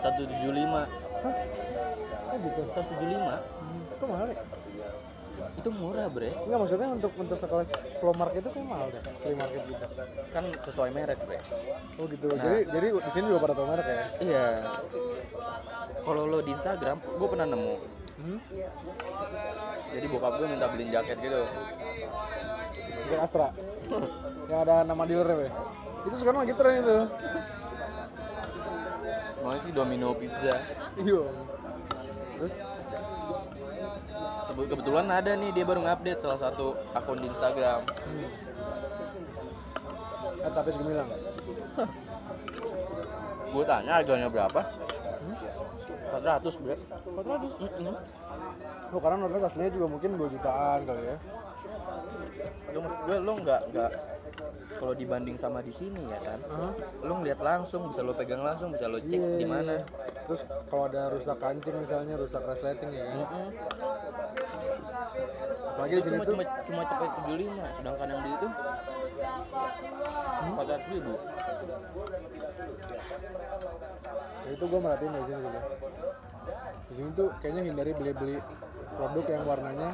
175. 0.00 0.88
oh 2.30 2.36
gitu 2.40 2.60
175 2.72 3.00
hmm, 3.00 3.82
kok 4.00 4.06
mahal 4.08 4.26
ya 4.32 4.38
itu 5.40 5.72
murah, 5.72 6.04
Bre. 6.12 6.36
Enggak 6.36 6.58
maksudnya 6.62 6.88
untuk 6.92 7.12
untuk 7.16 7.36
sekelas 7.40 7.72
flow 7.96 8.12
market 8.12 8.44
itu 8.44 8.50
kayak 8.52 8.68
mahal 8.68 8.88
deh 8.92 9.02
flea 9.24 9.36
market 9.40 9.62
gitu 9.64 9.84
Kan 10.36 10.44
sesuai 10.68 10.90
merek, 10.92 11.18
Bre. 11.24 11.40
oh 11.96 12.04
gitu 12.08 12.26
jadi 12.28 12.60
jadi 12.68 12.86
di 12.92 13.10
sini 13.10 13.24
juga 13.28 13.40
pada 13.48 13.54
tahu 13.56 13.66
merek 13.72 13.86
ya 13.88 14.04
Iya. 14.20 14.46
Kalau 16.00 16.22
lo 16.28 16.38
di 16.44 16.52
Instagram, 16.52 16.96
gue 17.00 17.28
pernah 17.28 17.46
nemu. 17.48 17.74
hmm? 18.20 18.38
Jadi 19.96 20.06
bokap 20.12 20.32
gue 20.40 20.46
minta 20.48 20.66
beliin 20.68 20.90
jaket 20.92 21.16
gitu. 21.24 21.40
Bukan 23.08 23.20
Astra 23.20 23.48
yang 24.50 24.60
ada 24.66 24.76
nama 24.82 25.02
dealernya 25.06 25.36
Be. 25.40 25.48
itu 26.00 26.16
sekarang 26.16 26.40
lagi 26.42 26.54
tren 26.56 26.80
itu 26.80 26.96
Mau 29.40 29.56
sih 29.58 29.72
Domino 29.72 30.12
Pizza. 30.12 30.54
iya 30.96 31.20
terus 32.34 32.54
Kebe- 34.46 34.66
Kebetulan 34.66 35.06
ada 35.08 35.32
nih 35.32 35.50
dia 35.50 35.62
baru 35.62 35.80
ngupdate 35.80 36.20
salah 36.20 36.40
satu 36.40 36.66
akun 36.90 37.18
di 37.18 37.28
Instagram. 37.28 37.80
eh 40.38 40.50
tapi 40.50 40.68
segemilang 40.70 41.08
Gue 43.50 43.64
tanya 43.64 43.92
harganya 43.94 44.28
berapa? 44.28 44.60
400 46.10 46.60
bre. 46.60 46.74
400 47.06 47.60
Mm-mm. 47.60 47.94
oh 48.90 48.98
karena 48.98 49.16
Norvege 49.18 49.46
aslinya 49.46 49.70
juga 49.70 49.86
mungkin 49.86 50.10
2 50.16 50.26
jutaan 50.30 50.80
kali 50.82 51.02
ya 51.04 51.16
maksud 52.72 53.00
gue 53.04 53.16
lo 53.20 53.32
nggak 53.36 53.60
nggak 53.70 53.90
kalau 54.80 54.96
dibanding 54.96 55.36
sama 55.36 55.60
di 55.60 55.68
sini 55.70 56.00
ya 56.02 56.16
kan, 56.18 56.40
Hah? 56.42 56.72
lo 57.02 57.12
ngeliat 57.14 57.36
langsung, 57.38 57.92
bisa 57.92 58.00
lo 58.00 58.16
pegang 58.16 58.40
langsung, 58.40 58.72
bisa 58.72 58.88
lo 58.88 58.96
cek 58.96 59.12
Iya, 59.12 59.36
di 59.36 59.44
iya, 59.44 59.46
mana. 59.46 59.74
iya. 59.76 59.84
terus 60.24 60.40
kalau 60.66 60.86
ada 60.86 61.10
rusak 61.10 61.36
kancing 61.36 61.76
misalnya 61.76 62.14
rusak 62.14 62.40
resleting 62.40 62.88
ya 62.88 63.04
kan 63.04 63.18
Mm-mm. 63.20 63.46
apalagi 65.68 65.92
di 65.92 66.02
sini 66.02 66.14
cuma 66.14 66.24
tuh 66.24 66.34
cuma 66.34 66.44
cuma 66.62 66.82
cepet 66.86 67.10
75, 67.28 67.76
sedangkan 67.76 68.06
yang 68.08 68.22
di 68.22 68.30
itu 68.32 68.48
Hmm? 70.40 70.56
400 70.56 70.88
ribu. 70.88 71.12
ya 74.40 74.50
itu 74.50 74.64
gue 74.64 74.80
merhatiin 74.80 75.12
di 75.12 75.20
sini 75.20 75.36
juga 75.38 75.60
di 76.80 76.94
sini 76.96 77.10
tuh 77.12 77.28
kayaknya 77.38 77.62
hindari 77.62 77.92
beli-beli 77.92 78.36
produk 78.90 79.24
yang 79.28 79.42
warnanya 79.44 79.90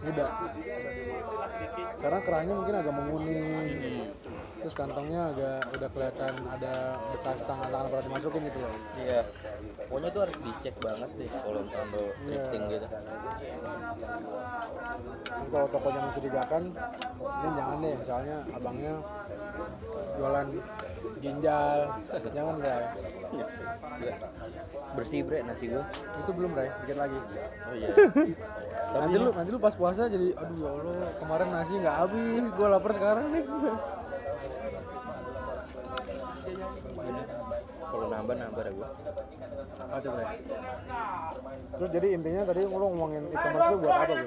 muda 0.00 0.26
karena 1.96 2.18
kerahnya 2.20 2.54
mungkin 2.54 2.74
agak 2.76 2.94
menguning 2.94 3.66
terus 4.60 4.74
kantongnya 4.74 5.30
agak 5.30 5.60
udah 5.78 5.88
kelihatan 5.94 6.32
ada 6.50 6.74
bekas 7.14 7.38
tangan-tangan 7.46 7.86
pernah 7.86 8.04
dimasukin 8.10 8.42
gitu 8.50 8.58
loh 8.58 8.74
Iya. 8.96 9.20
Pokoknya 9.86 10.10
tuh 10.10 10.20
harus 10.26 10.36
dicek 10.42 10.74
banget 10.82 11.10
deh 11.14 11.28
kalau 11.30 11.60
misalnya 11.62 11.94
lo 11.94 12.04
drifting 12.26 12.62
gitu. 12.66 12.86
Terus 15.30 15.48
kalau 15.54 15.66
tokonya 15.70 16.00
mencurigakan 16.02 16.62
ini 17.22 17.48
jangan 17.54 17.76
deh 17.78 17.94
misalnya 17.94 18.36
abangnya 18.50 18.92
jualan 20.18 20.46
ginjal 21.26 21.78
jangan 22.30 22.54
Bray 22.56 22.84
Bersih 24.94 25.20
bre 25.20 25.42
nasi 25.42 25.66
gue. 25.66 25.82
itu 26.16 26.30
belum 26.30 26.50
Bray 26.52 26.70
dikit 26.80 26.96
lagi 26.96 27.18
Oh 27.18 27.74
iya. 27.74 27.88
nanti 28.94 29.14
lu 29.16 29.28
nanti 29.30 29.50
lu 29.50 29.58
pas 29.58 29.74
puasa 29.74 30.06
jadi 30.06 30.32
aduh 30.32 30.56
ya 30.56 30.70
Allah 30.70 31.10
kemarin 31.18 31.48
nasi 31.50 31.74
nggak 31.76 31.96
habis 31.98 32.44
gue 32.48 32.66
lapar 32.66 32.92
sekarang 32.92 33.26
nih 33.28 33.44
Kalau 37.86 38.06
nambah 38.08 38.34
nambah 38.34 38.60
dah 38.60 38.72
gue. 38.72 38.88
Ah, 39.86 39.98
coba 39.98 40.18
ya. 40.18 40.30
Terus 41.72 41.90
jadi 41.92 42.08
intinya 42.12 42.42
tadi 42.44 42.60
lu 42.62 42.76
ngomongin 42.76 43.22
e-commerce 43.30 43.62
itu 43.64 43.76
buat 43.78 43.94
apa 43.94 44.04
Gus? 44.06 44.20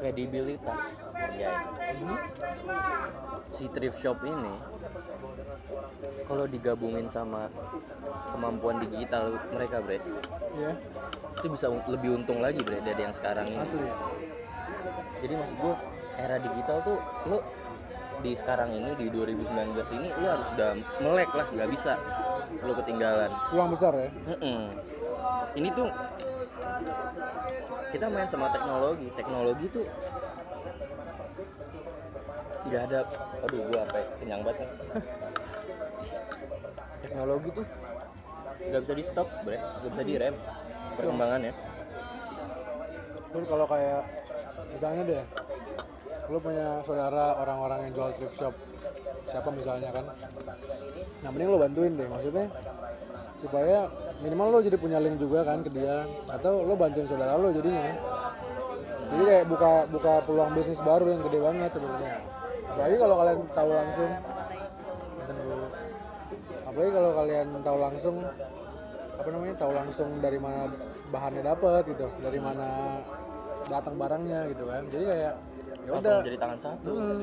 Kredibilitas. 0.00 1.04
Ya. 1.32 1.52
Si 3.50 3.68
thrift 3.68 4.00
shop 4.00 4.18
ini 4.22 4.54
kalau 6.24 6.46
digabungin 6.46 7.06
sama 7.06 7.50
kemampuan 8.30 8.78
digital 8.80 9.34
mereka 9.50 9.82
bre 9.82 9.98
Iya, 10.52 10.72
itu 11.34 11.46
bisa 11.48 11.66
un- 11.66 11.82
lebih 11.84 12.14
untung 12.14 12.38
lagi 12.38 12.62
bre 12.62 12.78
dari 12.78 12.96
yang 13.00 13.10
sekarang 13.10 13.44
ini 13.44 13.58
asli. 13.58 13.82
jadi 15.20 15.34
maksud 15.34 15.56
gue 15.58 15.74
era 16.16 16.36
digital 16.38 16.78
tuh 16.80 16.98
lo 17.26 17.42
di 18.20 18.32
sekarang 18.32 18.70
ini 18.70 18.94
di 18.94 19.10
2019 19.10 19.50
ini 19.92 20.08
lo 20.14 20.26
harus 20.30 20.48
udah 20.52 20.70
melek 21.00 21.30
lah 21.32 21.46
nggak 21.50 21.68
bisa 21.68 21.92
lo 22.56 22.72
ketinggalan 22.74 23.30
Uang 23.50 23.68
besar 23.74 23.92
ya. 23.92 24.10
Mm-mm. 24.28 24.70
ini 25.56 25.68
tuh 25.72 25.90
kita 27.90 28.06
main 28.06 28.28
sama 28.30 28.46
teknologi. 28.54 29.06
Teknologi 29.14 29.66
tuh 29.70 29.86
nggak 32.60 32.82
ada 32.86 32.98
aduh 33.42 33.60
gua 33.66 33.80
apa 33.82 33.98
kenyang 34.22 34.42
banget 34.46 34.62
nih. 34.62 34.70
Teknologi 37.04 37.48
tuh 37.50 37.66
nggak 38.70 38.80
bisa 38.86 38.94
di 38.94 39.04
stop 39.04 39.28
bre. 39.42 39.58
Nggak 39.58 39.92
bisa 39.92 40.04
direm 40.06 40.34
perkembangannya. 40.94 41.52
Terus 43.30 43.46
kalau 43.46 43.66
kayak 43.70 44.02
misalnya 44.74 45.02
deh, 45.06 45.24
lu 46.30 46.38
punya 46.42 46.82
saudara 46.82 47.38
orang-orang 47.38 47.78
yang 47.86 47.92
jual 47.94 48.10
thrift 48.18 48.36
shop, 48.38 48.54
siapa 49.30 49.48
misalnya 49.54 49.90
kan? 49.94 50.04
Nah 51.22 51.28
mending 51.30 51.50
lo 51.50 51.58
bantuin 51.62 51.94
deh, 51.94 52.08
maksudnya 52.10 52.50
supaya 53.38 53.86
minimal 54.20 54.46
lo 54.52 54.58
jadi 54.60 54.76
punya 54.76 54.98
link 55.00 55.16
juga 55.16 55.44
kan 55.44 55.64
ke 55.64 55.70
dia, 55.72 56.04
atau 56.28 56.64
lo 56.64 56.76
bantuin 56.76 57.08
saudara 57.08 57.36
lo 57.36 57.52
jadinya. 57.52 57.96
Jadi 59.10 59.22
kayak 59.26 59.44
buka 59.50 59.70
buka 59.90 60.12
peluang 60.22 60.50
bisnis 60.54 60.80
baru 60.80 61.10
yang 61.10 61.20
gede 61.26 61.38
banget 61.42 61.70
sebenarnya. 61.74 62.16
Apalagi 62.70 62.96
kalau 63.02 63.14
kalian 63.18 63.38
tahu 63.50 63.70
langsung, 63.74 64.10
apalagi 66.68 66.90
kalau 66.94 67.10
kalian 67.18 67.48
tahu 67.66 67.78
langsung 67.82 68.16
apa 69.20 69.28
namanya 69.36 69.54
tahu 69.60 69.72
langsung 69.76 70.08
dari 70.24 70.38
mana 70.40 70.64
bahannya 71.12 71.42
dapat 71.44 71.82
gitu 71.92 72.08
dari 72.24 72.40
mana 72.40 72.96
datang 73.68 73.94
barangnya 74.00 74.48
gitu 74.48 74.64
kan 74.64 74.82
jadi 74.88 75.04
kayak 75.12 75.34
ya 75.84 75.90
udah 75.92 76.18
jadi 76.24 76.36
tangan 76.40 76.58
satu 76.58 76.92
hmm. 76.96 77.20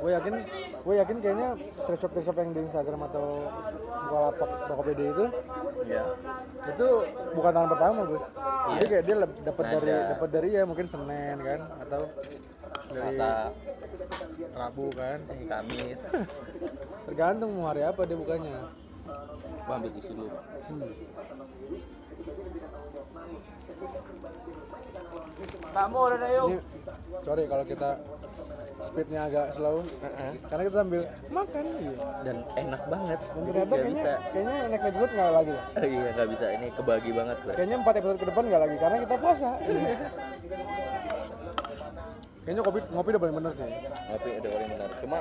Gue 0.00 0.10
yakin 0.16 0.34
gue 0.80 0.94
yakin 0.96 1.16
kayaknya 1.20 1.48
thrift 1.84 2.00
shop 2.00 2.10
thrift 2.16 2.26
shop 2.32 2.36
yang 2.40 2.50
di 2.56 2.60
Instagram 2.64 3.00
atau 3.12 3.24
Bukalapak 4.10 4.50
Tokopedia 4.66 5.08
itu 5.12 5.24
ya 5.86 6.04
itu 6.66 6.86
bukan 7.36 7.50
tangan 7.52 7.70
pertama 7.70 8.00
Gus. 8.08 8.24
Jadi 8.74 8.86
kayak 8.88 9.04
dia 9.06 9.16
dapat 9.22 9.64
Ada. 9.64 9.72
dari 9.76 9.92
dapat 10.10 10.28
dari 10.32 10.48
ya 10.56 10.62
mungkin 10.66 10.86
Senin 10.88 11.36
kan 11.38 11.60
atau 11.86 12.02
dari 12.90 13.14
Selasa. 13.14 13.54
Rabu 14.50 14.86
kan. 14.92 15.18
Eh, 15.30 15.46
Kamis. 15.46 16.00
Tergantung 17.06 17.50
mau 17.54 17.70
hari 17.70 17.86
apa 17.86 18.02
dia 18.02 18.18
bukanya. 18.18 18.72
Gua 19.64 19.74
ambil 19.78 19.90
tisu 19.94 20.12
dulu. 20.16 20.30
Pak. 20.34 20.44
hmm. 20.68 20.82
ini 26.20 26.58
sorry 27.24 27.44
kalau 27.48 27.64
kita 27.64 27.90
speednya 28.80 29.20
agak 29.28 29.46
slow. 29.52 29.84
Heeh. 30.00 30.32
karena 30.48 30.62
kita 30.66 30.76
sambil 30.76 31.02
makan 31.28 31.64
gitu. 31.76 32.00
dan 32.24 32.36
enak 32.56 32.82
banget. 32.88 33.18
Dan 33.20 33.30
Jadi 33.30 33.48
ternyata 33.50 33.74
kayaknya 33.74 33.92
bisa. 33.92 34.12
kayaknya 34.32 34.56
next 34.68 34.86
episode 34.88 35.12
nggak 35.12 35.30
lagi 35.30 35.52
ya 35.52 35.62
Eh, 35.76 35.86
iya 35.94 36.08
nggak 36.16 36.28
bisa. 36.32 36.44
Ini 36.50 36.66
kebagi 36.72 37.10
banget 37.12 37.36
bre 37.40 37.52
kayaknya 37.54 37.76
empat 37.78 37.94
episode 37.96 38.18
ke 38.18 38.26
depan 38.26 38.42
nggak 38.48 38.62
lagi 38.62 38.76
karena 38.76 38.96
kita 39.00 39.14
puasa. 39.16 39.50
Kayaknya 42.40 42.62
kopi 42.64 42.80
ngopi 42.88 43.08
udah 43.12 43.20
paling 43.20 43.36
bener 43.36 43.52
sih. 43.52 43.68
Ngopi 44.08 44.28
udah 44.40 44.50
paling 44.50 44.70
benar 44.72 44.90
cuma 44.98 45.18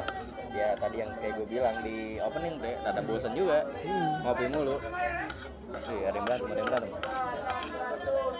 ya 0.49 0.67
tadi 0.73 0.95
yang 1.03 1.11
kayak 1.19 1.33
gue 1.35 1.47
bilang 1.51 1.75
di 1.83 1.97
opening 2.17 2.55
bre 2.57 2.73
rada 2.79 3.01
bosan 3.03 3.33
juga. 3.35 3.59
Hmm. 3.83 4.23
ngopi 4.23 4.45
mulu. 4.49 4.75
Wih, 5.69 6.01
ada 6.07 6.15
yang 6.15 6.25
berantem 6.25 6.47
ada 6.47 6.57
yang 6.57 6.69
berantem. 6.71 6.91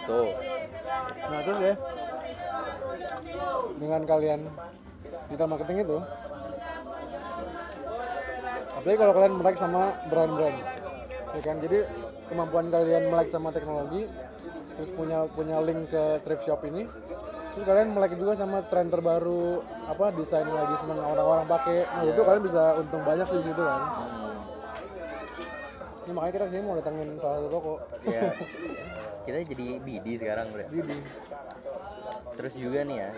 Tuh. 0.08 0.28
Nah 1.28 1.40
terus 1.44 1.60
ya. 1.60 1.74
Dengan 3.76 4.02
kalian 4.04 4.40
digital 5.28 5.48
marketing 5.48 5.78
itu. 5.84 5.98
Apalagi 8.70 8.98
kalau 8.98 9.12
kalian 9.12 9.34
melek 9.36 9.56
sama 9.58 9.82
brand-brand. 10.08 10.58
Ya 11.30 11.40
kan? 11.44 11.56
Jadi 11.60 11.78
kemampuan 12.26 12.66
kalian 12.70 13.10
melek 13.10 13.28
sama 13.28 13.50
teknologi 13.50 14.06
terus 14.78 14.90
punya 14.96 15.28
punya 15.36 15.60
link 15.60 15.92
ke 15.92 16.24
thrift 16.24 16.46
shop 16.46 16.64
ini 16.64 16.88
terus 17.50 17.66
kalian 17.66 17.92
melek 17.92 18.14
juga 18.16 18.38
sama 18.38 18.62
tren 18.64 18.88
terbaru 18.88 19.60
apa 19.84 20.14
desain 20.14 20.46
lagi 20.46 20.78
seneng 20.80 21.02
orang-orang 21.02 21.44
pakai. 21.44 21.84
Nah 21.84 22.02
Iya. 22.06 22.14
itu 22.14 22.20
kalian 22.22 22.42
bisa 22.46 22.62
untung 22.78 23.02
banyak 23.02 23.26
di 23.28 23.40
situ 23.42 23.62
kan? 23.62 23.82
Hmm. 23.82 24.18
ini 26.00 26.12
makanya 26.16 26.32
kita 26.32 26.44
ke 26.46 26.52
sini 26.56 26.62
mau 26.64 26.74
datengin 26.78 27.08
salah 27.20 27.36
satu 27.38 27.48
toko. 27.50 27.74
Ya 28.08 28.22
kita 29.26 29.36
jadi 29.52 29.66
BD 29.84 30.06
sekarang 30.16 30.48
bro 30.48 30.64
Jadi 30.64 30.96
terus 32.38 32.54
juga 32.56 32.80
nih 32.88 32.96
ya 33.04 33.10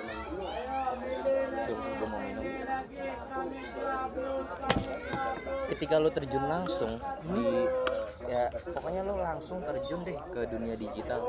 ketika 5.72 5.94
lo 5.98 6.10
terjun 6.12 6.44
langsung 6.46 7.00
di 7.32 7.66
ya 8.28 8.46
pokoknya 8.70 9.02
lo 9.02 9.18
langsung 9.18 9.58
terjun 9.64 10.06
deh 10.06 10.14
ke 10.30 10.40
dunia 10.46 10.74
digital. 10.78 11.20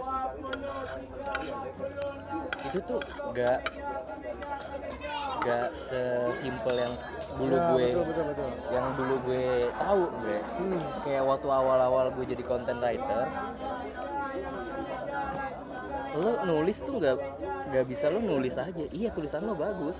Itu 2.69 2.79
tuh 2.85 3.01
gak 3.33 3.59
gak 5.43 5.67
sesimpel 5.75 6.75
yang 6.79 6.93
dulu 7.35 7.55
Ya, 7.57 7.65
gue 7.67 7.85
betul 7.89 8.03
betul 8.07 8.25
betul. 8.29 8.49
yang 8.71 8.85
dulu 8.95 9.15
gue 9.25 9.45
tahu 9.75 10.01
bre. 10.21 10.39
Hmm. 10.39 10.81
kayak 11.01 11.23
waktu 11.25 11.47
awal-awal 11.49 12.05
gue 12.13 12.25
jadi 12.29 12.43
content 12.45 12.79
writer 12.79 13.25
lo 16.13 16.31
nulis 16.45 16.77
tuh 16.85 16.93
nggak 17.01 17.17
nggak 17.73 17.89
bisa 17.89 18.05
lo 18.13 18.21
nulis 18.21 18.53
aja. 18.61 18.85
Iya 18.93 19.09
tulisan 19.09 19.49
lo 19.49 19.57
bagus. 19.57 19.97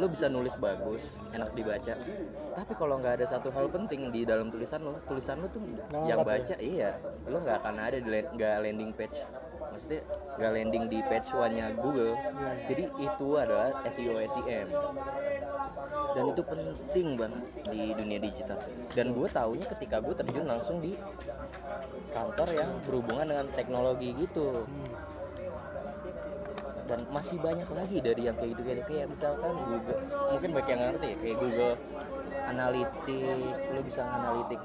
Lo 0.00 0.08
bisa 0.08 0.32
nulis 0.32 0.56
bagus 0.56 1.20
enak 1.36 1.52
dibaca. 1.52 1.92
Tapi 2.56 2.72
kalau 2.80 2.96
nggak 2.96 3.20
ada 3.20 3.26
satu 3.28 3.52
hal 3.52 3.68
penting 3.68 4.08
di 4.08 4.24
dalam 4.24 4.48
tulisan 4.48 4.80
lo 4.80 4.96
tulisan 5.04 5.44
lo 5.44 5.52
tuh 5.52 5.60
Nggak 5.60 6.08
yang 6.08 6.24
ngangkat 6.24 6.40
baca 6.48 6.56
iya. 6.64 6.96
Lo 7.28 7.44
nggak 7.44 7.56
akan 7.60 7.76
ada 7.76 7.98
di 8.00 8.08
nggak 8.08 8.54
landing 8.64 8.92
page. 8.96 9.20
Maksudnya 9.60 10.02
nggak 10.40 10.50
landing 10.56 10.84
di 10.88 10.98
page 11.04 11.28
one 11.36 11.52
nya 11.60 11.66
Google. 11.76 12.16
Iya, 12.16 12.50
jadi 12.72 12.84
itu 12.88 13.28
adalah 13.36 13.68
SEO 13.92 14.16
SEM 14.24 14.66
dan 16.10 16.24
itu 16.26 16.42
penting 16.42 17.08
banget 17.14 17.42
di 17.70 17.82
dunia 17.94 18.18
digital. 18.18 18.58
Dan 18.90 19.14
gue 19.14 19.28
taunya 19.30 19.66
ketika 19.76 20.02
gue 20.02 20.14
terjun 20.14 20.46
langsung 20.46 20.82
di 20.82 20.98
kantor 22.10 22.48
yang 22.50 22.70
berhubungan 22.82 23.26
dengan 23.30 23.46
teknologi 23.54 24.10
gitu. 24.18 24.66
Hmm. 24.66 24.99
Dan 26.90 27.06
masih 27.14 27.38
banyak 27.38 27.70
lagi 27.70 28.02
dari 28.02 28.26
yang 28.26 28.34
kayak 28.34 28.58
gitu. 28.58 28.62
Kayak 28.66 28.86
kayak 28.90 29.06
misalkan 29.06 29.54
Google 29.54 30.00
mungkin 30.34 30.50
banyak 30.50 30.68
yang 30.74 30.82
ngerti 30.90 31.06
ya, 31.06 31.16
kayak 31.22 31.36
Google 31.38 31.74
Analytics 32.50 33.70
lo 33.70 33.80
bisa 33.86 34.02
analitik 34.02 34.60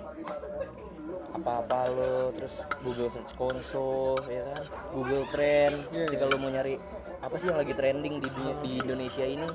apa-apa 1.35 1.79
lo 1.93 2.33
terus 2.33 2.65
Google 2.81 3.11
Search 3.13 3.33
Console 3.37 4.17
ya 4.25 4.49
kan? 4.49 4.63
Google 4.95 5.25
Trend 5.29 5.77
Iya, 5.93 6.07
ketika 6.09 6.25
lo 6.25 6.41
mau 6.41 6.49
nyari 6.49 6.79
apa 7.21 7.35
sih 7.37 7.47
yang 7.51 7.59
lagi 7.59 7.73
trending 7.77 8.23
di 8.23 8.29
di 8.63 8.71
Indonesia 8.81 9.25
ini 9.25 9.45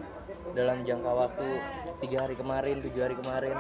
dalam 0.55 0.83
jangka 0.87 1.11
waktu 1.11 1.49
tiga 2.05 2.27
hari 2.27 2.35
kemarin 2.39 2.83
tujuh 2.83 3.03
hari 3.03 3.15
kemarin 3.19 3.57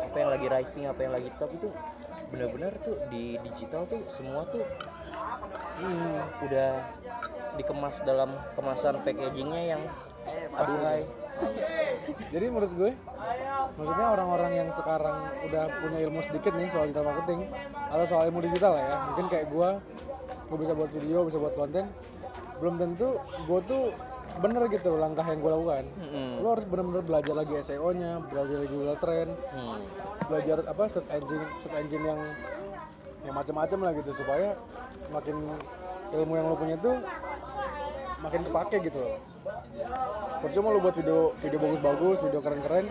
apa 0.00 0.16
yang 0.18 0.30
lagi 0.30 0.46
rising 0.50 0.84
apa 0.90 1.00
yang 1.06 1.12
lagi 1.14 1.30
top 1.38 1.50
itu 1.54 1.68
benar-benar 2.30 2.72
tuh 2.82 2.96
di 3.10 3.36
digital 3.42 3.84
tuh 3.90 4.02
semua 4.08 4.46
tuh 4.48 4.62
Hmm. 5.80 6.44
udah 6.44 6.84
dikemas 7.56 7.96
dalam 8.04 8.36
kemasan 8.52 9.00
packagingnya 9.00 9.76
yang 9.76 9.82
aduhai 10.54 11.08
Jadi 12.28 12.52
menurut 12.52 12.68
gue, 12.76 12.92
maksudnya 13.80 14.06
orang-orang 14.12 14.60
yang 14.60 14.68
sekarang 14.76 15.24
udah 15.48 15.72
punya 15.80 15.98
ilmu 16.04 16.20
sedikit 16.20 16.52
nih 16.52 16.68
soal 16.68 16.84
digital 16.84 17.08
marketing 17.08 17.48
atau 17.72 18.04
soal 18.04 18.28
ilmu 18.28 18.44
digital 18.44 18.76
lah 18.76 18.84
ya, 18.84 18.96
mungkin 19.08 19.26
kayak 19.32 19.46
gue, 19.48 19.68
gue 20.52 20.58
bisa 20.60 20.72
buat 20.76 20.90
video, 20.92 21.24
bisa 21.24 21.40
buat 21.40 21.56
konten, 21.56 21.88
belum 22.60 22.76
tentu 22.76 23.16
gue 23.24 23.60
tuh 23.64 23.84
bener 24.38 24.62
gitu 24.70 24.94
langkah 24.94 25.26
yang 25.26 25.42
gue 25.42 25.50
lakukan. 25.50 25.84
Mm-mm. 25.98 26.30
Lo 26.40 26.54
harus 26.54 26.64
bener-bener 26.64 27.02
belajar 27.02 27.34
lagi 27.34 27.52
SEO-nya, 27.60 28.22
belajar 28.30 28.56
lagi 28.62 28.70
Google 28.70 28.98
Trend, 29.02 29.30
Hmm. 29.50 29.82
belajar 30.30 30.56
apa 30.64 30.82
search 30.86 31.10
engine, 31.10 31.44
search 31.58 31.74
engine 31.74 32.04
yang 32.06 32.20
yang 33.20 33.34
macam-macam 33.36 33.78
lah 33.84 33.92
gitu 33.98 34.10
supaya 34.16 34.56
makin 35.12 35.36
ilmu 36.14 36.32
yang 36.38 36.46
lo 36.48 36.56
punya 36.56 36.76
tuh 36.80 36.96
makin 38.20 38.40
kepake 38.46 38.76
gitu 38.86 38.98
loh. 39.00 39.18
Percuma 40.40 40.72
lo 40.72 40.80
buat 40.80 40.96
video 40.96 41.36
video 41.36 41.58
bagus-bagus, 41.60 42.16
video 42.24 42.40
keren-keren, 42.40 42.88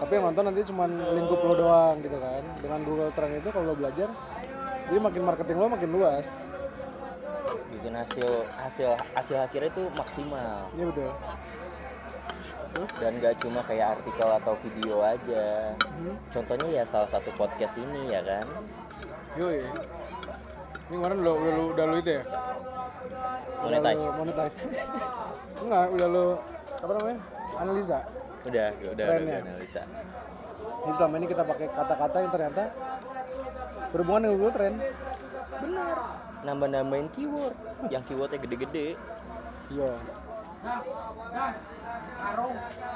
tapi 0.00 0.12
yang 0.20 0.24
nonton 0.28 0.44
nanti 0.52 0.60
cuma 0.68 0.84
lingkup 0.88 1.40
lo 1.40 1.54
doang 1.56 1.96
gitu 2.04 2.16
kan. 2.20 2.42
Dengan 2.60 2.80
Google 2.84 3.12
Trend 3.16 3.40
itu 3.40 3.48
kalau 3.48 3.72
lo 3.72 3.74
belajar, 3.76 4.08
jadi 4.88 4.98
makin 5.00 5.22
marketing 5.24 5.56
lo 5.56 5.66
makin 5.72 5.90
luas. 5.92 6.26
Bikin 7.70 7.94
hasil 7.94 8.28
hasil 8.56 8.88
hasil 9.14 9.36
akhirnya 9.38 9.70
itu 9.70 9.84
maksimal 9.94 10.66
Iya 10.74 10.84
betul. 10.90 11.10
dan 12.96 13.12
gak 13.18 13.34
cuma 13.42 13.60
kayak 13.62 13.98
artikel 13.98 14.28
atau 14.32 14.54
video 14.56 14.96
aja 15.00 15.74
Hmm. 16.00 16.16
contohnya 16.30 16.68
ya 16.70 16.84
salah 16.84 17.06
satu 17.06 17.28
podcast 17.34 17.76
ini 17.76 18.08
ya 18.08 18.20
kan 18.20 18.44
Yoi. 19.36 19.62
Ini 20.90 20.98
kemarin 20.98 21.22
udah, 21.22 21.34
udah, 21.36 21.52
lu, 21.54 21.64
udah 21.70 21.84
lu 21.86 21.96
itu 21.98 22.10
ya? 22.10 22.22
Udah 23.62 23.78
monetize 23.78 24.02
lu 24.02 24.10
monetize. 24.18 24.56
Enggak, 25.62 25.86
udah 25.94 26.08
lu 26.08 26.26
apa 26.74 26.92
namanya? 26.98 27.20
Analisa. 27.54 27.98
udah 28.40 28.66
udah 28.72 28.90
udah, 28.90 29.04
udah 29.06 29.22
ya? 29.22 29.40
analisa 29.44 29.82
Jadi 30.80 30.92
selama 30.96 31.14
ini 31.20 31.26
kita 31.28 31.42
pakai 31.44 31.66
kata-kata 31.68 32.16
yang 32.18 32.32
ternyata 32.32 32.62
berhubungan 33.92 34.20
dengan 34.24 34.34
Google 34.34 34.54
Trend. 34.56 34.76
benar 35.60 35.96
nambah 36.40 36.68
nambahin 36.68 37.08
keyword 37.10 37.54
yang 37.88 38.02
keywordnya 38.02 38.38
gede-gede 38.38 38.96
Iya. 39.70 39.90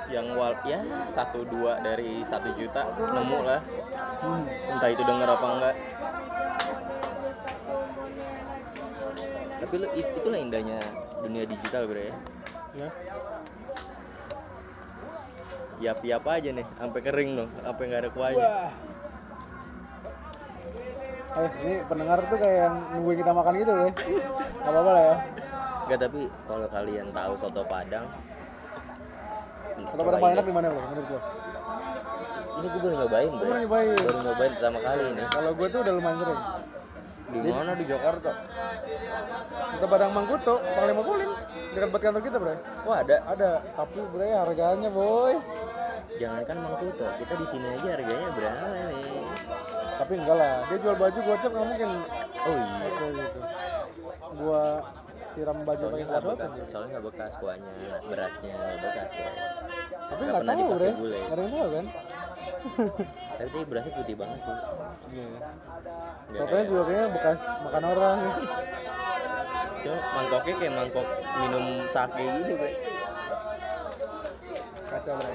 yang 0.06 0.26
wal 0.34 0.52
ya 0.62 0.78
satu 1.06 1.46
dua 1.46 1.80
dari 1.80 2.20
satu 2.22 2.52
juta 2.52 2.82
nemu 2.92 3.38
lah 3.40 3.60
Hmm. 4.18 4.44
entah 4.68 4.90
itu 4.90 5.00
denger 5.00 5.28
apa 5.30 5.46
enggak 5.50 5.74
tapi 9.56 9.74
lu, 9.76 9.86
it- 9.92 10.12
itulah 10.14 10.36
indahnya 10.36 10.78
dunia 11.20 11.44
digital 11.44 11.86
bro 11.86 12.00
ya 12.00 12.14
Ya. 12.74 12.88
yap 15.80 15.98
yap 16.02 16.26
aja 16.26 16.50
nih 16.50 16.66
sampai 16.74 17.00
kering 17.00 17.30
loh 17.34 17.48
sampai 17.60 17.82
nggak 17.86 18.02
ada 18.02 18.10
kuahnya 18.10 18.40
Wah. 18.40 18.70
Eh, 21.34 21.50
ini 21.60 21.74
pendengar 21.84 22.18
tuh 22.24 22.38
kayak 22.38 22.56
yang 22.60 22.74
nungguin 22.92 23.18
kita 23.18 23.32
makan 23.32 23.54
gitu 23.56 23.72
loh. 23.72 23.90
Gak 23.90 24.70
apa-apa 24.70 24.90
lah 24.90 25.02
ya. 25.04 25.16
Enggak 25.84 25.98
tapi 26.00 26.20
kalau 26.46 26.66
kalian 26.66 27.06
tahu 27.10 27.32
soto 27.36 27.62
padang 27.66 28.06
Atau 29.74 29.84
cobain 29.92 30.06
pada 30.06 30.16
paling 30.16 30.32
enak 30.32 30.46
di 30.46 30.54
mana 30.54 30.66
bro 30.70 30.80
menurut 30.80 31.08
lo? 31.10 31.20
ini 32.54 32.66
gue 32.70 32.80
baru 32.80 32.94
nyobain 32.96 33.28
bro 33.28 33.40
pernah 33.42 33.60
nyobain? 33.60 33.88
baru 33.98 34.18
nyobain 34.22 34.52
sama 34.56 34.78
kali 34.80 35.04
ini 35.10 35.22
Kalau 35.28 35.50
gue 35.52 35.66
tuh 35.68 35.80
udah 35.82 35.92
lumayan 35.92 36.16
sering. 36.16 36.40
di 37.26 37.38
mana 37.42 37.72
di 37.74 37.84
Jakarta 37.84 38.30
Kita 39.74 39.86
Padang 39.86 40.12
Mangkuto, 40.14 40.54
Panglima 40.62 41.02
Polim, 41.02 41.30
dekat 41.74 41.88
buat 41.90 42.00
kantor 42.00 42.22
kita 42.22 42.36
bro. 42.38 42.54
wah 42.86 42.98
ada 43.02 43.16
Ada, 43.28 43.50
tapi 43.68 44.00
bro 44.00 44.24
harganya 44.24 44.88
boy. 44.88 45.34
jangankan 46.14 46.56
mangkuto 46.56 47.06
kita 47.18 47.34
di 47.34 47.46
sini 47.50 47.66
aja 47.74 47.88
harganya 47.92 48.28
berapa 48.32 48.66
nih 48.72 49.13
Tapi 49.94 50.12
enggak 50.18 50.36
lah, 50.36 50.54
dia 50.66 50.78
jual 50.82 50.96
baju 50.98 51.18
gocap 51.22 51.50
nggak 51.54 51.66
mungkin. 51.70 51.90
oh 52.44 52.54
iya 52.54 52.88
Kayak 52.94 53.12
gitu. 53.14 53.40
Gua 54.34 54.62
siram 55.34 55.58
baju 55.66 55.82
pakai 55.90 56.06
nggak 56.06 56.22
bekas 56.22 56.50
soalnya 56.70 56.88
nggak 56.94 57.06
bekas 57.10 57.32
kuahnya 57.42 57.70
berasnya 58.06 58.54
nggak 58.54 58.78
bekas 58.86 59.10
ya 59.18 59.30
Tapi 60.06 60.22
Nggak 60.30 60.42
tahu 60.46 60.62
nggak 60.70 61.34
ada 61.34 61.42
yang 61.42 61.50
tahu 61.50 61.68
kan? 61.74 61.86
tapi 63.34 63.48
tadi 63.50 63.66
berasnya 63.66 63.92
putih 63.98 64.14
banget 64.14 64.38
sih 64.46 64.56
Iya. 65.10 65.26
Nggak 66.30 66.46
Soalnya 66.46 66.64
juga 66.70 66.82
kayaknya 66.86 67.08
bekas 67.18 67.40
makan 67.66 67.84
orang. 67.84 68.18
Cuma 69.84 69.98
mangkoknya 70.14 70.54
kayak 70.54 70.74
mangkok 70.78 71.06
minum 71.42 71.64
sake 71.90 72.22
gitu 72.24 72.52
gue 72.54 72.72
Kacau 74.86 75.14
bro. 75.18 75.34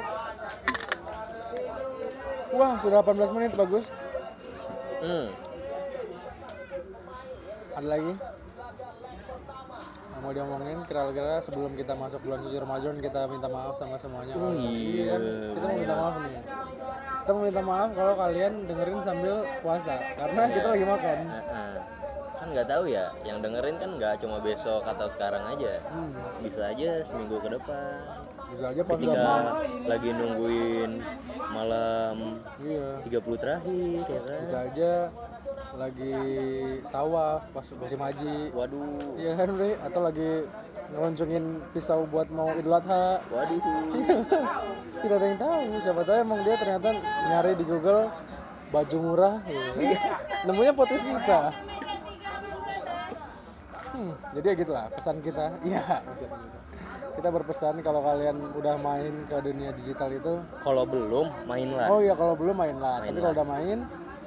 Wah, 2.50 2.74
sudah 2.82 3.00
18 3.06 3.36
menit 3.36 3.52
bagus. 3.54 3.86
Hmm 5.00 5.26
Ada 7.76 7.88
lagi? 7.88 8.12
Yang 10.10 10.20
mau 10.20 10.32
diomongin 10.36 10.80
kira-kira 10.84 11.40
sebelum 11.40 11.72
kita 11.80 11.96
masuk 11.96 12.20
bulan 12.22 12.44
suci 12.44 12.60
Ramadan 12.60 13.00
kita 13.00 13.24
minta 13.32 13.48
maaf 13.48 13.80
sama 13.80 13.96
semuanya. 13.96 14.36
Oh 14.36 14.52
iya, 14.52 15.16
Kita 15.56 15.64
mau 15.64 15.78
minta 15.80 15.96
maaf 15.96 16.16
nih. 16.20 16.42
Kita 17.24 17.30
mau 17.32 17.44
minta 17.48 17.62
maaf 17.64 17.90
kalau 17.96 18.14
kalian 18.20 18.54
dengerin 18.68 19.00
sambil 19.00 19.36
puasa 19.64 19.96
karena 20.20 20.42
kita 20.52 20.68
lagi 20.68 20.86
makan. 20.86 21.18
Kan 22.36 22.48
nggak 22.52 22.68
tahu 22.68 22.84
ya 22.88 23.06
yang 23.24 23.40
dengerin 23.40 23.76
kan 23.80 23.90
nggak 23.96 24.14
cuma 24.20 24.40
besok 24.40 24.84
atau 24.84 25.08
sekarang 25.12 25.44
aja 25.56 25.84
Hmm, 25.88 26.12
bisa 26.40 26.72
aja 26.72 27.04
seminggu 27.04 27.36
ke 27.40 27.52
depan 27.52 28.00
ketika 28.50 29.26
lagi 29.86 30.10
nungguin 30.10 30.92
malam 31.50 32.16
Iya. 32.60 32.88
30 33.06 33.42
terakhir 33.42 34.06
ya 34.06 34.20
kan 34.26 34.40
Bisa 34.42 34.58
aja 34.66 34.92
lagi 35.70 36.16
tawaf 36.90 37.46
pas 37.54 37.68
musim 37.78 38.00
haji. 38.00 38.50
waduh 38.52 39.14
Iya 39.16 39.32
kan, 39.38 39.48
Bre? 39.54 39.72
Atau 39.80 40.02
lagi 40.02 40.30
ngeluncungin 40.90 41.44
pisau 41.70 42.02
buat 42.10 42.26
mau 42.34 42.50
idul 42.58 42.74
adha 42.74 43.22
waduh 43.30 43.62
tidak 45.06 45.16
ada 45.16 45.26
yang 45.30 45.38
tahu 45.38 45.62
siapa 45.78 46.02
tahu 46.02 46.18
emang 46.18 46.40
dia 46.42 46.56
ternyata 46.58 46.90
nyari 47.30 47.54
di 47.54 47.62
Google 47.62 48.10
baju 48.74 48.98
murah 48.98 49.38
gitu. 49.46 49.78
nemunya 50.50 50.74
podcast 50.74 51.06
kita 51.06 51.40
hmm, 53.94 54.14
jadi 54.34 54.46
ya 54.50 54.56
gitulah 54.58 54.86
pesan 54.90 55.18
kita 55.22 55.46
iya 55.62 56.02
pesan 56.02 56.18
kita. 56.18 56.38
Kita 57.16 57.30
berpesan 57.34 57.82
kalau 57.82 58.02
kalian 58.06 58.38
udah 58.54 58.76
main 58.78 59.14
ke 59.26 59.36
dunia 59.42 59.72
digital 59.74 60.10
itu. 60.14 60.34
Kalau 60.62 60.84
belum 60.86 61.28
main 61.50 61.70
lah. 61.74 61.88
Oh 61.90 62.00
iya 62.04 62.14
kalau 62.14 62.34
belum 62.38 62.56
main 62.58 62.78
lah. 62.78 63.02
Main 63.02 63.14
tapi 63.14 63.20
kalau 63.24 63.36
udah 63.36 63.48
main 63.48 63.78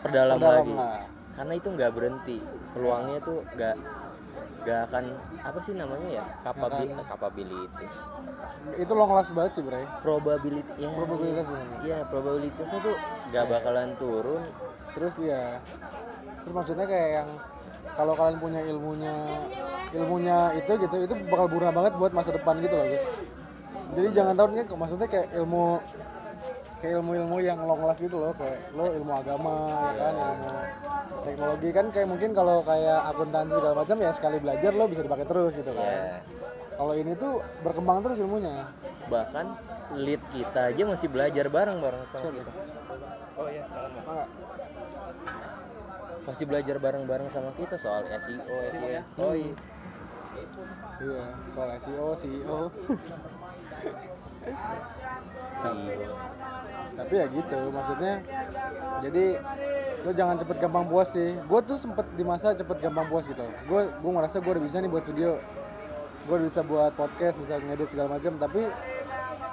perdalam 0.02 0.36
perdalam 0.38 0.66
lagi. 0.66 0.72
lah. 0.74 1.00
karena 1.32 1.52
itu 1.56 1.68
nggak 1.72 1.90
berhenti. 1.94 2.38
Peluangnya 2.74 3.18
tuh 3.22 3.38
nggak 3.56 3.76
nggak 4.62 4.80
akan 4.90 5.04
apa 5.42 5.58
sih 5.58 5.72
namanya 5.74 6.08
ya? 6.22 6.24
Kapabil 6.42 6.94
capabilities 7.06 7.96
itu 8.78 8.92
long 8.94 9.12
last 9.12 9.34
banget 9.34 9.58
sih 9.58 9.62
bre. 9.64 9.82
Probability 10.00 10.70
ya. 10.78 10.88
Probabilitas 10.94 11.44
gimana 11.50 11.76
ya 11.82 11.98
probabilitasnya 12.06 12.78
tuh 12.80 12.96
nggak 13.32 13.44
bakalan 13.50 13.90
turun. 13.98 14.42
Terus 14.94 15.14
ya 15.18 15.58
terus 16.42 16.54
maksudnya 16.54 16.86
kayak 16.86 17.10
yang 17.22 17.28
kalau 17.92 18.12
kalian 18.16 18.38
punya 18.40 18.60
ilmunya 18.64 19.14
ilmunya 19.92 20.38
itu 20.56 20.72
gitu 20.80 20.96
itu 21.04 21.14
bakal 21.28 21.46
berguna 21.48 21.72
banget 21.72 21.92
buat 22.00 22.12
masa 22.16 22.30
depan 22.32 22.56
gitu 22.64 22.74
loh 22.76 22.86
guys. 22.88 23.04
Jadi 23.92 24.08
jangan 24.16 24.34
tahu 24.36 24.46
nih 24.56 24.64
maksudnya 24.72 25.08
kayak 25.08 25.28
ilmu 25.36 25.76
kayak 26.80 26.92
ilmu-ilmu 26.98 27.36
yang 27.44 27.58
long 27.60 27.84
last 27.84 28.00
gitu 28.00 28.16
loh. 28.16 28.32
Kayak 28.32 28.72
lo 28.72 28.84
ilmu 28.88 29.12
agama 29.12 29.54
ya 29.92 30.00
kan 30.00 30.14
ilmu 30.16 30.50
teknologi. 31.22 31.68
Kan 31.76 31.86
kayak 31.92 32.08
mungkin 32.08 32.30
kalau 32.32 32.64
kayak 32.64 33.00
akuntansi 33.12 33.52
segala 33.52 33.74
macam 33.76 33.96
ya 34.00 34.10
sekali 34.16 34.36
belajar 34.40 34.72
lo 34.72 34.84
bisa 34.88 35.04
dipakai 35.04 35.26
terus 35.28 35.52
gitu 35.60 35.70
kan. 35.76 35.84
Ya 35.84 36.24
kalau 36.72 36.94
ini 36.96 37.12
tuh 37.20 37.44
berkembang 37.60 38.00
terus 38.00 38.16
ilmunya. 38.18 38.64
Bahkan 39.12 39.46
lead 40.00 40.22
kita 40.32 40.72
aja 40.72 40.82
masih 40.88 41.08
belajar 41.12 41.52
bareng 41.52 41.78
bareng 41.84 42.02
sama 42.08 42.32
kita. 42.32 42.52
Oh 43.36 43.48
iya 43.52 43.62
sekarang 43.68 43.92
Masih 46.22 46.44
belajar 46.46 46.76
bareng 46.78 47.04
bareng 47.04 47.28
sama 47.30 47.50
kita 47.58 47.74
soal 47.74 48.06
SEO 48.06 48.56
SEO 48.70 49.02
oh 49.18 49.34
iya. 49.34 49.52
Iya 51.02 51.24
soal 51.50 51.68
SEO 51.82 52.06
CEO 52.14 52.60
SEO 55.52 56.12
tapi 56.92 57.14
ya 57.16 57.26
gitu 57.30 57.58
maksudnya 57.72 58.14
jadi 59.00 59.24
lo 60.02 60.10
jangan 60.10 60.34
cepet 60.34 60.56
gampang 60.58 60.84
puas 60.90 61.14
sih. 61.14 61.30
Gue 61.46 61.60
tuh 61.62 61.78
sempet 61.78 62.02
di 62.18 62.26
masa 62.26 62.50
cepet 62.58 62.82
gampang 62.82 63.06
puas 63.06 63.22
gitu. 63.22 63.46
Gue 63.70 63.86
gue 63.86 64.10
ngerasa 64.10 64.42
gue 64.42 64.52
udah 64.58 64.64
bisa 64.66 64.82
nih 64.82 64.90
buat 64.90 65.06
video. 65.06 65.38
Gue 66.26 66.34
udah 66.42 66.46
bisa 66.50 66.60
buat 66.66 66.92
podcast 66.98 67.38
bisa 67.38 67.62
ngedit 67.62 67.88
segala 67.90 68.18
macam 68.18 68.34
tapi 68.38 68.66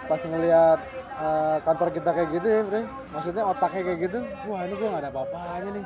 pas 0.10 0.22
ngelihat 0.26 0.80
eh, 1.22 1.58
kantor 1.62 1.90
kita 1.94 2.10
kayak 2.10 2.30
gitu 2.34 2.48
ya 2.50 2.62
bre. 2.66 2.82
Maksudnya 3.14 3.44
otaknya 3.46 3.82
kayak 3.86 4.00
gitu 4.10 4.20
wah 4.50 4.62
ini 4.66 4.74
gue 4.74 4.88
nggak 4.90 5.02
ada 5.06 5.12
apa-apanya 5.14 5.70
nih 5.78 5.86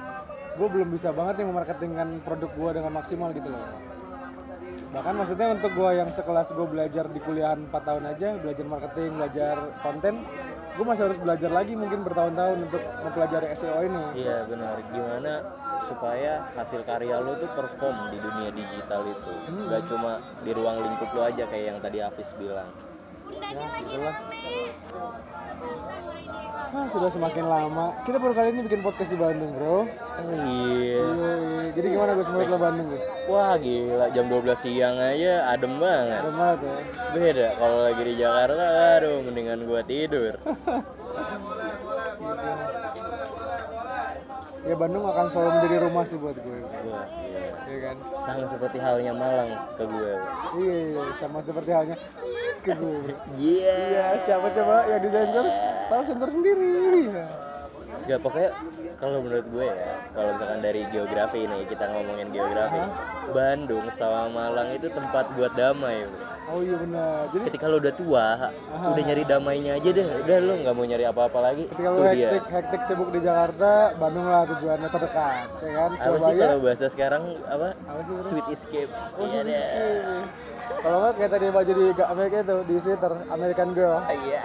gue 0.54 0.68
belum 0.70 0.90
bisa 0.94 1.10
banget 1.10 1.42
nih 1.42 1.48
memarketingkan 1.50 2.22
produk 2.22 2.52
gue 2.54 2.70
dengan 2.82 2.92
maksimal 2.94 3.30
gitu 3.34 3.50
loh 3.50 3.66
bahkan 4.94 5.18
maksudnya 5.18 5.50
untuk 5.50 5.74
gue 5.74 5.90
yang 5.98 6.14
sekelas 6.14 6.54
gue 6.54 6.68
belajar 6.70 7.10
di 7.10 7.18
kuliahan 7.18 7.66
4 7.66 7.74
tahun 7.74 8.04
aja 8.14 8.38
belajar 8.38 8.66
marketing 8.70 9.12
belajar 9.18 9.56
konten 9.82 10.22
gue 10.74 10.86
masih 10.86 11.06
harus 11.10 11.18
belajar 11.22 11.50
lagi 11.54 11.74
mungkin 11.78 12.02
bertahun-tahun 12.02 12.58
untuk 12.70 12.82
mempelajari 13.06 13.54
SEO 13.54 13.78
ini 13.86 14.04
Iya 14.18 14.46
benar. 14.50 14.82
Gimana 14.90 15.34
supaya 15.86 16.50
hasil 16.58 16.82
karya 16.82 17.22
lo 17.22 17.38
tuh 17.38 17.50
perform 17.54 18.10
di 18.10 18.18
dunia 18.18 18.50
digital 18.50 19.06
itu, 19.06 19.34
nggak 19.54 19.84
cuma 19.86 20.18
di 20.42 20.52
ruang 20.54 20.78
lingkup 20.82 21.10
lo 21.14 21.22
aja 21.30 21.46
kayak 21.46 21.66
yang 21.76 21.80
tadi 21.82 21.98
Hafiz 22.02 22.34
bilang. 22.42 22.70
Lagi 23.34 23.82
itulah. 23.82 24.14
rame. 24.14 24.46
ah, 26.74 26.88
sudah 26.88 27.06
semakin 27.08 27.46
lama 27.46 27.94
kita 28.02 28.18
baru 28.18 28.34
kali 28.34 28.50
ini 28.50 28.62
bikin 28.64 28.82
podcast 28.82 29.10
di 29.10 29.18
Bandung 29.18 29.54
bro 29.54 29.86
Oh 29.86 30.34
iya. 30.44 31.02
Jadi 31.72 31.88
gimana 31.88 32.14
Gus 32.14 32.30
menurut 32.30 32.48
lo 32.48 32.58
Bandung 32.58 32.88
Gus 32.90 33.02
Wah 33.26 33.54
gila 33.58 34.10
jam 34.10 34.26
12 34.28 34.54
siang 34.56 34.96
aja 34.96 35.50
adem 35.50 35.78
banget. 35.78 36.20
Adem 36.20 36.36
banget 36.36 36.60
ya 36.62 36.78
Beda 37.14 37.48
kalau 37.56 37.78
lagi 37.82 38.02
di 38.04 38.14
Jakarta, 38.16 38.66
aduh 38.98 39.22
mendingan 39.22 39.60
gua 39.64 39.82
tidur. 39.84 40.34
ya 44.64 44.76
Bandung 44.76 45.04
akan 45.04 45.26
selalu 45.28 45.50
menjadi 45.58 45.78
rumah 45.82 46.04
sih 46.04 46.18
buat 46.18 46.36
gue 46.36 46.58
Wah 46.88 47.06
iya. 47.20 47.52
Iya 47.64 47.78
kan 47.84 47.96
Sama 48.22 48.46
seperti 48.48 48.78
halnya 48.78 49.12
Malang 49.12 49.50
ke 49.76 49.84
gue. 49.84 50.14
iya 50.58 50.78
iya 50.90 51.04
sama 51.18 51.40
seperti 51.40 51.70
halnya 51.70 51.98
ke 52.64 52.74
gue 52.80 53.12
Iya. 53.36 53.76
Iya, 53.92 54.06
siapa 54.24 54.48
coba 54.56 54.88
yang 54.88 55.02
disensor? 55.04 55.46
Tahu 55.92 56.02
sensor 56.08 56.30
sendiri. 56.32 57.12
Ya 58.08 58.18
pokoknya 58.18 58.52
kalau 58.98 59.20
menurut 59.22 59.48
gue 59.52 59.68
ya, 59.68 59.96
kalau 60.16 60.34
misalkan 60.36 60.60
dari 60.64 60.82
geografi 60.90 61.44
ini 61.44 61.68
kita 61.68 61.86
ngomongin 61.92 62.32
geografi, 62.32 62.82
Bandung 63.36 63.86
sama 63.94 64.32
Malang 64.32 64.76
itu 64.76 64.88
tempat 64.90 65.30
buat 65.36 65.54
damai. 65.54 66.08
Bro. 66.08 66.23
Oh 66.44 66.60
iya 66.60 66.76
benar. 66.76 67.32
Jadi 67.32 67.44
Ketika 67.48 67.66
lo 67.66 67.80
udah 67.80 67.94
tua, 67.94 68.26
udah 68.70 69.04
nyari 69.04 69.24
damainya 69.24 69.72
aja 69.76 69.90
deh. 69.90 70.06
Udah 70.20 70.38
lo 70.38 70.54
nggak 70.60 70.74
mau 70.74 70.84
nyari 70.84 71.06
apa-apa 71.08 71.40
lagi. 71.40 71.64
ketika 71.68 71.88
lu 71.88 71.98
Tuh 71.98 72.08
dia. 72.12 72.30
hektik, 72.30 72.46
hektik 72.52 72.82
sibuk 72.84 73.10
di 73.10 73.20
Jakarta, 73.20 73.72
Bandung 73.96 74.28
lah 74.28 74.44
tujuannya 74.46 74.90
terdekat, 74.92 75.48
ya 75.58 75.72
kan? 75.72 75.90
Apa 75.90 75.96
sih 75.96 76.04
Surabaya. 76.04 76.42
kalau 76.44 76.58
bahasa 76.60 76.86
sekarang 76.92 77.24
apa? 77.48 77.68
Apa 77.80 78.00
sih? 78.04 78.14
Sweet 78.28 78.48
escape. 78.52 78.92
Oh, 79.16 79.24
Iya 79.24 79.40
sih, 79.40 79.42
deh. 79.48 79.64
Kalau 80.80 80.98
nggak 81.00 81.14
kayak 81.16 81.32
tadi 81.32 81.46
baju 81.48 81.72
di 81.72 81.86
Amerika 82.04 82.36
itu 82.38 82.56
di 82.64 82.76
Twitter, 82.78 83.12
American 83.30 83.70
Girl. 83.72 84.00
Iya. 84.06 84.42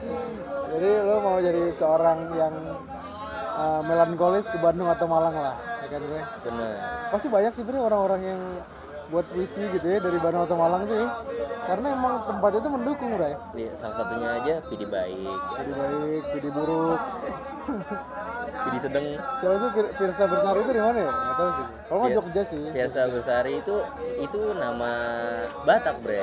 Jadi 0.72 0.90
lo 1.00 1.14
mau 1.20 1.38
jadi 1.38 1.62
seorang 1.70 2.18
yang 2.34 2.54
uh, 3.54 3.80
melankolis 3.80 4.44
ke 4.46 4.58
Bandung 4.58 4.86
atau 4.86 5.06
Malang 5.06 5.32
lah, 5.32 5.56
ya 5.80 5.88
kan 5.88 6.00
bre? 6.02 6.22
Benar. 6.42 6.70
Pasti 7.08 7.26
banyak 7.26 7.52
sih 7.52 7.64
bre 7.64 7.78
orang-orang 7.78 8.20
yang 8.26 8.40
buat 9.06 9.26
puisi 9.26 9.62
gitu 9.70 9.86
ya 9.86 9.98
dari 9.98 10.18
Bandung 10.18 10.42
atau 10.42 10.56
Malang 10.56 10.82
tuh 10.84 10.96
ya. 10.96 11.08
Karena 11.62 11.86
emang 11.92 12.14
tempat 12.24 12.50
itu 12.54 12.68
mendukung 12.68 13.10
bre. 13.14 13.34
Iya, 13.52 13.72
salah 13.74 13.94
satunya 13.96 14.28
aja 14.32 14.54
Pidi 14.66 14.86
baik, 14.86 15.18
Jadi 15.56 15.72
baik, 15.72 16.22
jadi 16.32 16.48
buruk. 16.50 17.00
Pidi 18.66 18.78
sedang. 18.78 19.04
Siapa 19.38 19.54
tuh 19.56 19.70
Fir- 19.72 19.92
Firsa 19.94 20.24
Bersari 20.26 20.58
itu 20.60 20.72
di 20.72 20.82
mana 20.82 20.98
ya? 20.98 21.10
Nggak 21.10 21.36
tahu 21.36 21.50
sih. 21.50 21.66
Kalau 21.86 21.98
nggak 21.98 22.14
Jogja 22.14 22.42
sih. 22.42 22.62
Fiersa 22.70 23.00
Bersari 23.06 23.52
itu 23.58 23.74
itu 24.16 24.40
nama 24.54 24.90
Batak, 25.62 25.96
Bre. 26.02 26.22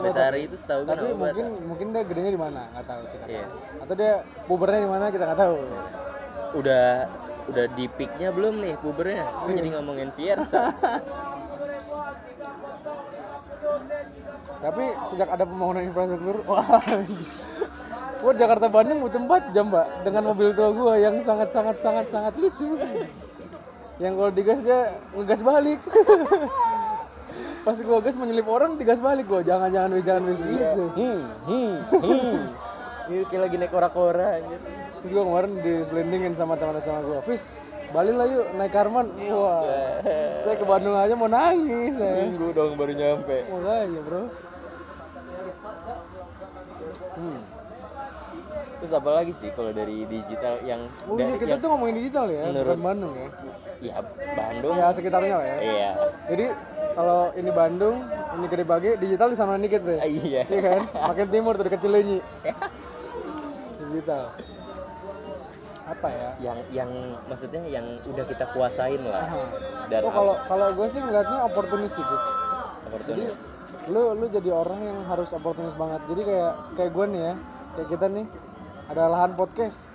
Besari 0.00 0.40
itu 0.46 0.54
setahu 0.54 0.86
gue 0.86 0.90
Tapi 0.90 1.04
nama 1.04 1.18
mungkin 1.18 1.46
Batak. 1.46 1.66
mungkin 1.66 1.86
dia 1.90 2.02
gedenya 2.02 2.30
di 2.30 2.40
mana? 2.40 2.60
Nggak 2.70 2.86
tahu 2.86 3.02
kita. 3.10 3.24
Iya. 3.26 3.46
Atau 3.82 3.94
dia 3.94 4.12
pubernya 4.46 4.80
di 4.82 4.90
mana 4.90 5.04
kita 5.10 5.24
nggak 5.24 5.40
tahu. 5.40 5.56
Udah 6.54 6.86
udah 7.44 7.64
di 7.74 7.84
peaknya 7.90 8.28
belum 8.30 8.54
nih 8.56 8.74
pubernya? 8.78 9.26
Kok 9.26 9.50
jadi 9.50 9.68
ngomongin 9.74 10.08
Fiersa? 10.14 10.70
Tapi 14.62 14.84
sejak 15.10 15.28
ada 15.28 15.44
pembangunan 15.46 15.82
infrastruktur, 15.84 16.42
wah, 16.50 16.80
gua 18.22 18.32
Jakarta 18.32 18.66
Bandung 18.70 19.04
butuh 19.04 19.20
4 19.20 19.54
jam, 19.54 19.68
Mbak, 19.68 19.86
dengan 20.06 20.22
mobil 20.32 20.48
tua 20.56 20.70
gua 20.72 20.94
yang 20.96 21.20
sangat 21.24 21.52
sangat 21.52 21.76
sangat 21.80 22.06
sangat 22.08 22.32
lucu. 22.40 22.78
Yang 24.02 24.12
kalau 24.18 24.32
digas 24.34 24.60
dia 24.64 24.80
ngegas 25.14 25.40
balik. 25.44 25.80
Pas 27.64 27.80
gua 27.80 27.98
gas 28.04 28.16
menyelip 28.20 28.44
orang 28.44 28.76
digas 28.76 29.00
balik 29.00 29.24
gua. 29.30 29.40
Jangan 29.40 29.72
jangan 29.72 29.90
wis 29.96 30.04
jangan 30.04 30.22
wis 30.28 30.40
gitu. 30.44 30.84
hmm, 30.92 31.20
hmm, 31.48 31.74
hmm. 32.02 32.36
Ini 33.04 33.24
kayak 33.28 33.42
lagi 33.48 33.56
naik 33.60 33.72
kora-kora 33.72 34.40
anjir. 34.40 34.60
Terus 35.00 35.10
gua 35.12 35.24
kemarin 35.28 35.52
diselindingin 35.60 36.32
sama 36.36 36.60
teman 36.60 36.80
sama 36.84 37.00
gua. 37.04 37.20
Fis, 37.24 37.48
balik 37.92 38.14
lah 38.16 38.26
yuk 38.28 38.46
naik 38.58 38.72
Karman. 38.72 39.06
Wah. 39.32 39.64
Saya 40.44 40.54
ke 40.60 40.64
Bandung 40.68 40.92
aja 40.92 41.14
mau 41.16 41.28
nangis 41.30 41.96
saya. 41.96 42.28
Minggu 42.28 42.52
dong 42.52 42.76
baru 42.76 42.92
nyampe. 42.92 43.48
Makanya, 43.48 44.00
Bro. 44.04 44.22
Hmm. 47.24 47.42
Terus 48.74 48.92
apa 48.92 49.10
lagi 49.10 49.32
sih 49.32 49.48
kalau 49.50 49.72
dari 49.72 50.04
digital 50.04 50.60
yang 50.60 50.84
Oh 51.02 51.16
dari 51.16 51.30
iya, 51.30 51.38
kita 51.38 51.50
yang- 51.50 51.62
tuh 51.62 51.68
ngomongin 51.70 51.96
digital 51.96 52.26
ya, 52.28 52.42
Menurut- 52.46 52.76
Bandung 52.76 53.12
ya. 53.14 53.28
ya 53.80 53.94
Bandung? 54.34 54.74
Ya 54.76 54.86
sekitarnya 54.90 55.34
lah 55.34 55.46
ya. 55.46 55.56
Iya. 55.58 55.90
Jadi 56.28 56.44
kalau 56.92 57.20
ini 57.32 57.50
Bandung, 57.50 57.96
ini 58.34 58.46
Gede 58.46 58.64
Bage, 58.64 58.90
digital 58.98 59.28
di 59.28 59.36
sana 59.36 59.56
dikit 59.56 59.80
deh. 59.82 59.98
Iya. 59.98 60.42
Iya 60.44 60.60
kan? 60.60 60.80
Makin 61.06 61.26
timur 61.28 61.52
tuh 61.54 61.64
dekat 61.64 61.80
Cileunyi. 61.80 62.18
digital. 63.86 64.24
Apa 65.84 66.08
ya? 66.08 66.30
Yang 66.42 66.58
yang 66.70 66.90
maksudnya 67.24 67.60
yang 67.66 67.86
udah 68.04 68.24
kita 68.24 68.44
kuasain 68.50 69.00
lah. 69.02 69.32
Dan 69.86 70.00
Oh 70.02 70.12
kalau 70.12 70.34
kalau 70.44 70.66
gue 70.72 70.86
sih 70.88 71.00
ngeliatnya 71.00 71.44
oportunis 71.44 71.88
sih, 71.90 72.00
Gus. 72.00 72.24
Jadi 72.24 72.84
opportunis. 72.86 73.36
Lu 73.90 74.16
lu 74.16 74.26
jadi 74.28 74.50
orang 74.52 74.80
yang 74.80 74.98
harus 75.08 75.32
oportunis 75.36 75.76
banget. 75.76 76.00
Jadi 76.08 76.22
kayak 76.24 76.52
kayak 76.78 76.90
gue 76.92 77.04
nih 77.12 77.20
ya, 77.20 77.34
kayak 77.76 77.88
kita 77.92 78.06
nih 78.08 78.26
ada 78.88 79.02
lahan 79.08 79.32
podcast 79.36 79.88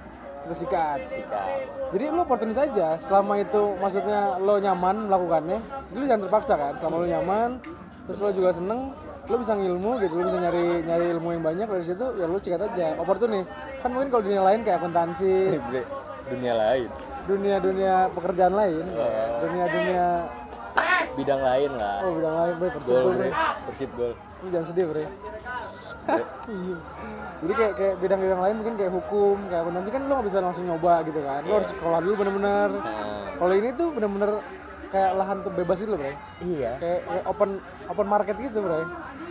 kita 0.45 0.55
sikat. 0.55 0.99
Sikap. 1.11 1.47
Jadi 1.93 2.03
lu 2.09 2.21
oportunis 2.21 2.57
aja. 2.57 2.97
Selama 3.01 3.41
itu 3.41 3.61
maksudnya 3.81 4.37
lo 4.41 4.57
nyaman 4.57 5.09
melakukannya, 5.09 5.59
jadi 5.91 5.97
lu 5.97 6.05
jangan 6.05 6.23
terpaksa 6.25 6.53
kan. 6.55 6.73
Selama 6.77 6.95
lu 7.03 7.07
nyaman, 7.09 7.49
terus 8.09 8.19
lo 8.25 8.29
juga 8.33 8.49
seneng 8.53 8.93
lo 9.29 9.35
bisa 9.37 9.53
ngilmu 9.53 10.01
gitu 10.01 10.13
lo 10.17 10.23
bisa 10.25 10.41
nyari 10.41 10.81
nyari 10.89 11.05
ilmu 11.13 11.37
yang 11.37 11.43
banyak 11.45 11.67
dari 11.69 11.85
situ 11.85 12.05
ya 12.17 12.25
lo 12.25 12.41
cikat 12.41 12.65
aja 12.65 12.97
oportunis 12.97 13.53
kan 13.85 13.93
mungkin 13.93 14.09
kalau 14.09 14.25
dunia 14.25 14.41
lain 14.41 14.65
kayak 14.65 14.81
akuntansi 14.81 15.53
dunia 16.33 16.53
lain 16.57 16.89
dunia 17.29 17.55
dunia 17.61 17.93
pekerjaan 18.09 18.53
lain 18.57 18.85
dunia 19.45 19.65
dunia 19.69 20.05
bidang 21.17 21.41
lain 21.41 21.71
lah. 21.77 21.97
Oh 22.05 22.11
bidang 22.17 22.35
lain 22.35 22.53
bre. 22.59 22.69
Persib 22.75 22.93
gol 22.93 23.13
bre. 23.15 23.29
Bre. 23.29 23.31
Persib 23.69 23.91
gol 23.97 24.13
Lu 24.17 24.47
jangan 24.53 24.65
sedih 24.69 24.85
bre. 24.89 25.03
Iya. 26.49 26.77
Jadi 27.39 27.53
kayak 27.53 27.73
kayak 27.77 27.95
bidang-bidang 28.01 28.41
lain 28.41 28.55
mungkin 28.59 28.75
kayak 28.75 28.93
hukum 28.93 29.37
kayak 29.47 29.61
akuntansi 29.61 29.89
kan 29.93 30.01
lo 30.09 30.13
nggak 30.17 30.27
bisa 30.27 30.39
langsung 30.41 30.65
nyoba 30.65 30.93
gitu 31.05 31.19
kan. 31.21 31.41
Lo 31.45 31.53
harus 31.61 31.69
sekolah 31.69 31.99
dulu 32.01 32.13
bener-bener. 32.25 32.69
Nah, 32.81 33.37
kalau 33.37 33.53
ini 33.53 33.69
tuh 33.77 33.87
bener-bener 33.93 34.31
kayak 34.89 35.11
lahan 35.21 35.37
tuh 35.45 35.51
bebas 35.53 35.77
gitu 35.77 35.93
loh 35.93 35.99
bre. 36.01 36.13
Iya. 36.41 36.71
Kayak, 36.81 36.99
kayak 37.05 37.23
open 37.29 37.49
open 37.89 38.07
market 38.09 38.35
gitu 38.41 38.59
bro 38.61 38.83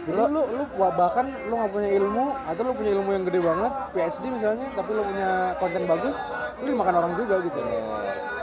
jadi 0.09 0.25
lu 0.25 0.41
lu 0.57 0.65
bahkan 0.97 1.27
lu 1.53 1.55
nggak 1.61 1.73
punya 1.77 1.91
ilmu 2.01 2.33
atau 2.49 2.63
lu 2.65 2.73
punya 2.73 2.91
ilmu 2.97 3.11
yang 3.13 3.25
gede 3.29 3.41
banget 3.45 3.73
PhD 3.93 4.25
misalnya 4.33 4.67
tapi 4.73 4.91
lu 4.97 5.05
punya 5.05 5.53
konten 5.61 5.85
bagus 5.85 6.17
lu 6.65 6.67
dimakan 6.73 6.95
orang 7.05 7.13
juga 7.21 7.45
gitu. 7.45 7.61
Bener. 7.61 8.38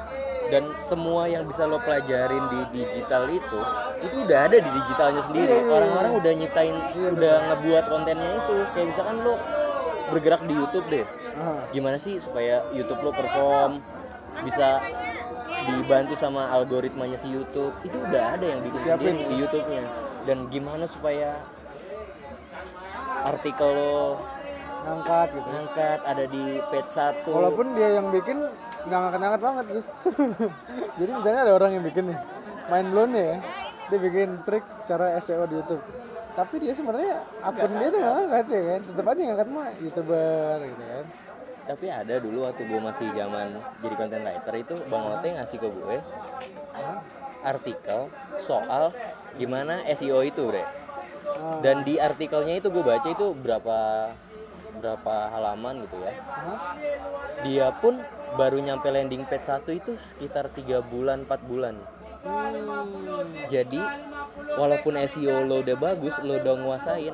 Dan 0.55 0.71
semua 0.87 1.27
yang 1.27 1.43
bisa 1.43 1.67
lo 1.67 1.75
pelajarin 1.83 2.47
di 2.47 2.79
digital 2.79 3.27
itu 3.27 3.59
itu 3.99 4.15
udah 4.23 4.39
ada 4.47 4.55
di 4.55 4.69
digitalnya 4.71 5.21
sendiri. 5.27 5.51
Iya, 5.51 5.67
iya, 5.67 5.73
orang-orang 5.75 6.11
udah 6.15 6.31
nyiptain 6.31 6.75
udah 7.11 7.35
ngebuat 7.51 7.85
kontennya 7.91 8.29
itu. 8.39 8.55
Kayak 8.71 8.87
misalkan 8.95 9.15
lo 9.19 9.35
bergerak 10.15 10.41
di 10.47 10.53
YouTube 10.55 10.87
deh. 10.87 11.05
Gimana 11.75 11.99
sih 11.99 12.15
supaya 12.23 12.63
YouTube 12.71 13.03
lo 13.03 13.11
perform? 13.11 13.83
Bisa 14.47 14.79
dibantu 15.67 16.15
sama 16.15 16.47
algoritmanya 16.55 17.19
si 17.19 17.27
YouTube. 17.27 17.75
Itu 17.83 17.99
udah 17.99 18.39
ada 18.39 18.45
yang 18.47 18.63
bikin 18.63 18.79
Siapin. 18.79 19.11
sendiri 19.11 19.19
di 19.27 19.35
YouTube-nya. 19.43 19.83
Dan 20.23 20.47
gimana 20.47 20.87
supaya 20.87 21.43
artikel 23.27 23.75
lo 23.75 24.23
ngangkat 24.85 25.27
gitu 25.33 25.49
ngangkat 25.49 25.99
ada 26.05 26.23
di 26.29 26.61
page 26.69 26.89
1 26.93 27.25
walaupun 27.25 27.73
dia 27.73 27.97
yang 27.97 28.13
bikin 28.13 28.37
nggak 28.85 28.99
ngangkat-ngangkat 29.01 29.41
banget 29.41 29.65
guys 29.73 29.87
jadi 31.01 31.11
misalnya 31.11 31.41
ada 31.49 31.53
orang 31.57 31.71
yang 31.73 31.83
bikin 31.83 32.03
nih 32.13 32.19
main 32.69 32.87
blown 32.89 33.11
ya 33.13 33.41
dia 33.89 33.99
bikin 34.01 34.41
trik 34.45 34.65
cara 34.89 35.17
SEO 35.21 35.45
di 35.45 35.55
YouTube. 35.61 35.83
Tapi 36.35 36.55
dia 36.59 36.73
sebenarnya 36.75 37.23
akun 37.39 37.71
dia 37.79 37.87
tuh 37.93 37.99
nggak 38.01 38.13
ngangkat 38.17 38.45
ya 38.49 38.61
kan? 38.65 38.79
Tetap 38.91 39.05
aja 39.07 39.21
ngangkat 39.23 39.47
mah 39.53 39.69
youtuber 39.79 40.57
gitu 40.67 40.83
kan. 40.83 41.05
Tapi 41.65 41.85
ada 41.89 42.15
dulu 42.21 42.37
waktu 42.45 42.61
gue 42.69 42.79
masih 42.81 43.07
zaman 43.13 43.47
jadi 43.81 43.95
content 43.97 44.23
writer 44.25 44.53
itu 44.53 44.75
bang 44.85 45.03
Ote 45.09 45.27
ngasih 45.33 45.57
ke 45.57 45.69
gue 45.73 45.97
artikel 47.45 47.99
soal 48.41 48.93
gimana 49.37 49.85
SEO 49.93 50.21
itu 50.25 50.49
bre. 50.49 50.65
Ah, 51.35 51.59
dan 51.61 51.83
di 51.85 51.97
artikelnya 51.97 52.61
itu 52.61 52.69
gue 52.69 52.83
baca 52.85 53.07
itu 53.09 53.33
berapa 53.33 53.77
berapa 54.85 55.33
halaman 55.33 55.81
gitu 55.89 55.97
ya 56.05 56.13
dia 57.41 57.67
pun 57.73 57.97
baru 58.37 58.61
nyampe 58.61 58.85
landing 58.93 59.25
page 59.25 59.49
satu 59.49 59.73
itu 59.73 59.97
sekitar 59.97 60.53
tiga 60.53 60.85
bulan 60.85 61.25
4 61.25 61.41
bulan 61.41 61.75
Hmm. 62.25 63.37
jadi 63.53 63.77
walaupun 64.57 64.97
SEO 65.05 65.45
lo 65.45 65.61
udah 65.61 65.77
bagus 65.77 66.17
lo 66.25 66.41
udah 66.41 66.57
nguasain 66.57 67.13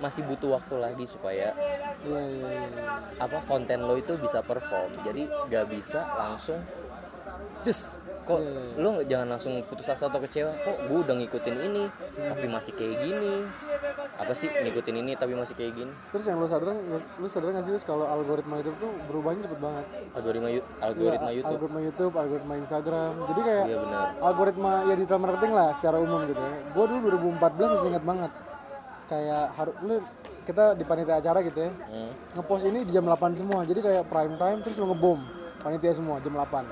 masih 0.00 0.24
butuh 0.24 0.56
waktu 0.56 0.80
lagi 0.80 1.04
supaya 1.04 1.52
iya. 2.00 2.64
apa 3.20 3.44
konten 3.44 3.84
lo 3.84 4.00
itu 4.00 4.16
bisa 4.16 4.40
perform 4.40 4.96
jadi 5.04 5.28
gak 5.52 5.68
bisa 5.68 6.08
langsung 6.16 6.56
des 7.68 8.00
kok 8.24 8.40
Iya. 8.40 8.80
lo 8.80 8.90
jangan 9.04 9.36
langsung 9.36 9.60
putus 9.68 9.92
asa 9.92 10.08
atau 10.08 10.24
kecewa 10.24 10.56
kok 10.56 10.88
gue 10.88 10.98
udah 11.04 11.14
ngikutin 11.20 11.56
ini 11.60 11.84
tapi 12.16 12.46
masih 12.48 12.72
kayak 12.72 12.96
gini 13.04 13.44
apa 14.16 14.32
sih 14.32 14.48
ngikutin 14.48 14.96
ini 15.04 15.12
tapi 15.12 15.36
masih 15.36 15.52
kayak 15.52 15.72
gini 15.76 15.92
Terus 16.08 16.24
yang 16.24 16.40
lu 16.40 16.48
sadar, 16.48 16.72
lu 17.20 17.28
sadar 17.28 17.52
nggak 17.52 17.64
sih 17.68 17.72
Yus, 17.76 17.84
kalau 17.84 18.08
algoritma 18.08 18.56
YouTube 18.64 18.78
tuh 18.80 18.90
berubahnya 19.12 19.40
cepet 19.44 19.60
banget. 19.60 19.84
algoritma 20.16 20.48
algoritma 20.80 21.28
Iya, 21.28 21.36
YouTube 21.36 21.52
Algoritma 21.52 21.80
YouTube, 21.84 22.12
algoritma 22.16 22.54
Instagram. 22.56 23.12
Jadi 23.28 23.40
kayak 23.44 23.64
iya 23.68 23.78
benar 23.80 24.06
algoritma 24.24 24.70
ya 24.88 24.94
digital 24.96 25.18
marketing 25.20 25.52
lah 25.52 25.68
secara 25.76 25.96
umum 26.00 26.20
gitu 26.24 26.40
ya. 26.40 26.54
Gue 26.72 26.84
dulu 26.88 26.98
2014 27.36 27.72
masih 27.76 27.88
ingat 27.92 28.04
banget. 28.08 28.32
Kayak 29.06 29.44
harus 29.54 29.74
lu 29.84 29.96
kita 30.46 30.64
di 30.78 30.84
panitia 30.86 31.16
acara 31.20 31.38
gitu 31.44 31.58
ya. 31.60 31.70
Hmm. 31.70 32.10
Ngepost 32.38 32.64
ini 32.64 32.78
di 32.88 32.90
jam 32.96 33.04
8 33.04 33.36
semua. 33.36 33.60
Jadi 33.68 33.80
kayak 33.84 34.08
prime 34.08 34.34
time 34.40 34.58
terus 34.64 34.76
lu 34.80 34.86
ngebom 34.88 35.20
panitia 35.60 35.92
semua 35.92 36.16
jam 36.24 36.32
8. 36.32 36.64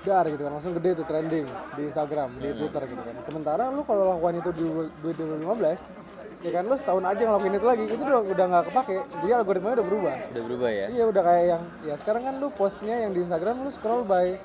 Dar 0.00 0.24
gitu 0.32 0.40
kan 0.40 0.52
langsung 0.56 0.72
gede 0.80 0.96
tuh 0.96 1.04
trending 1.04 1.44
di 1.76 1.82
Instagram, 1.84 2.32
di 2.40 2.48
Twitter 2.56 2.82
gitu 2.88 3.02
kan. 3.04 3.16
Sementara 3.20 3.68
lu 3.68 3.84
kalau 3.84 4.16
lakukan 4.16 4.40
itu 4.40 4.50
di 4.56 4.64
2015 5.04 6.08
ya 6.40 6.50
kan 6.50 6.62
lu 6.62 6.74
setahun 6.74 7.04
aja 7.04 7.22
ngelakuin 7.22 7.54
itu 7.54 7.66
lagi. 7.66 7.84
Itu 7.86 8.02
udah 8.02 8.20
udah 8.26 8.44
nggak 8.46 8.64
kepake. 8.66 8.96
Jadi 9.18 9.32
algoritmanya 9.34 9.74
udah 9.76 9.86
berubah. 9.86 10.14
Udah 10.26 10.42
berubah 10.42 10.70
ya? 10.70 10.86
Iya 10.88 11.04
udah 11.06 11.22
kayak 11.22 11.44
yang 11.46 11.62
ya 11.82 11.94
sekarang 11.96 12.22
kan 12.22 12.34
lu 12.36 12.48
postnya 12.50 12.96
yang 12.98 13.10
di 13.10 13.20
Instagram 13.20 13.56
lu 13.60 13.70
scroll 13.70 14.02
by 14.02 14.40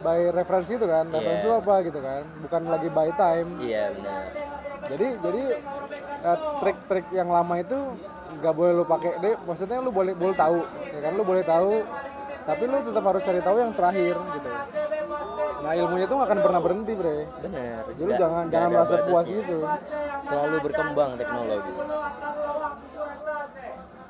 by 0.00 0.18
referensi 0.30 0.72
itu 0.72 0.84
kan. 0.84 1.04
Referensi 1.06 1.44
Iya. 1.44 1.50
lu 1.50 1.56
apa 1.58 1.74
gitu 1.82 2.00
kan. 2.00 2.22
Bukan 2.40 2.60
lagi 2.66 2.88
by 2.88 3.08
time. 3.14 3.48
Iya 3.58 3.84
benar. 3.92 4.24
Jadi 4.86 5.06
jadi 5.18 5.42
eh, 6.22 6.38
trik-trik 6.58 7.06
yang 7.10 7.28
lama 7.28 7.54
itu 7.56 7.78
nggak 8.34 8.54
boleh 8.54 8.72
lu 8.72 8.84
pakai. 8.84 9.10
Deh 9.18 9.34
maksudnya 9.42 9.78
lu 9.78 9.90
boleh 9.90 10.12
boleh 10.12 10.34
tahu. 10.34 10.60
Ya 10.90 11.00
kan 11.00 11.12
lu 11.12 11.22
boleh 11.22 11.42
tahu. 11.42 11.84
Tapi 12.44 12.62
lu 12.62 12.76
tetap 12.78 13.00
harus 13.02 13.22
cari 13.22 13.40
tahu 13.40 13.56
yang 13.58 13.72
terakhir 13.72 14.16
gitu. 14.16 14.50
Nah 15.60 15.72
ilmunya 15.72 16.04
tuh 16.04 16.16
nggak 16.18 16.28
akan 16.28 16.40
pernah 16.40 16.60
berhenti 16.60 16.92
bre. 16.92 17.24
Benar. 17.40 17.82
Jadi 17.90 18.04
Nggak- 18.04 18.20
jangan 18.20 18.42
nggak 18.42 18.52
jangan 18.52 18.68
merasa 18.70 18.96
puas 19.02 19.26
gitu 19.26 19.58
selalu 20.24 20.56
berkembang 20.64 21.10
teknologi. 21.20 21.72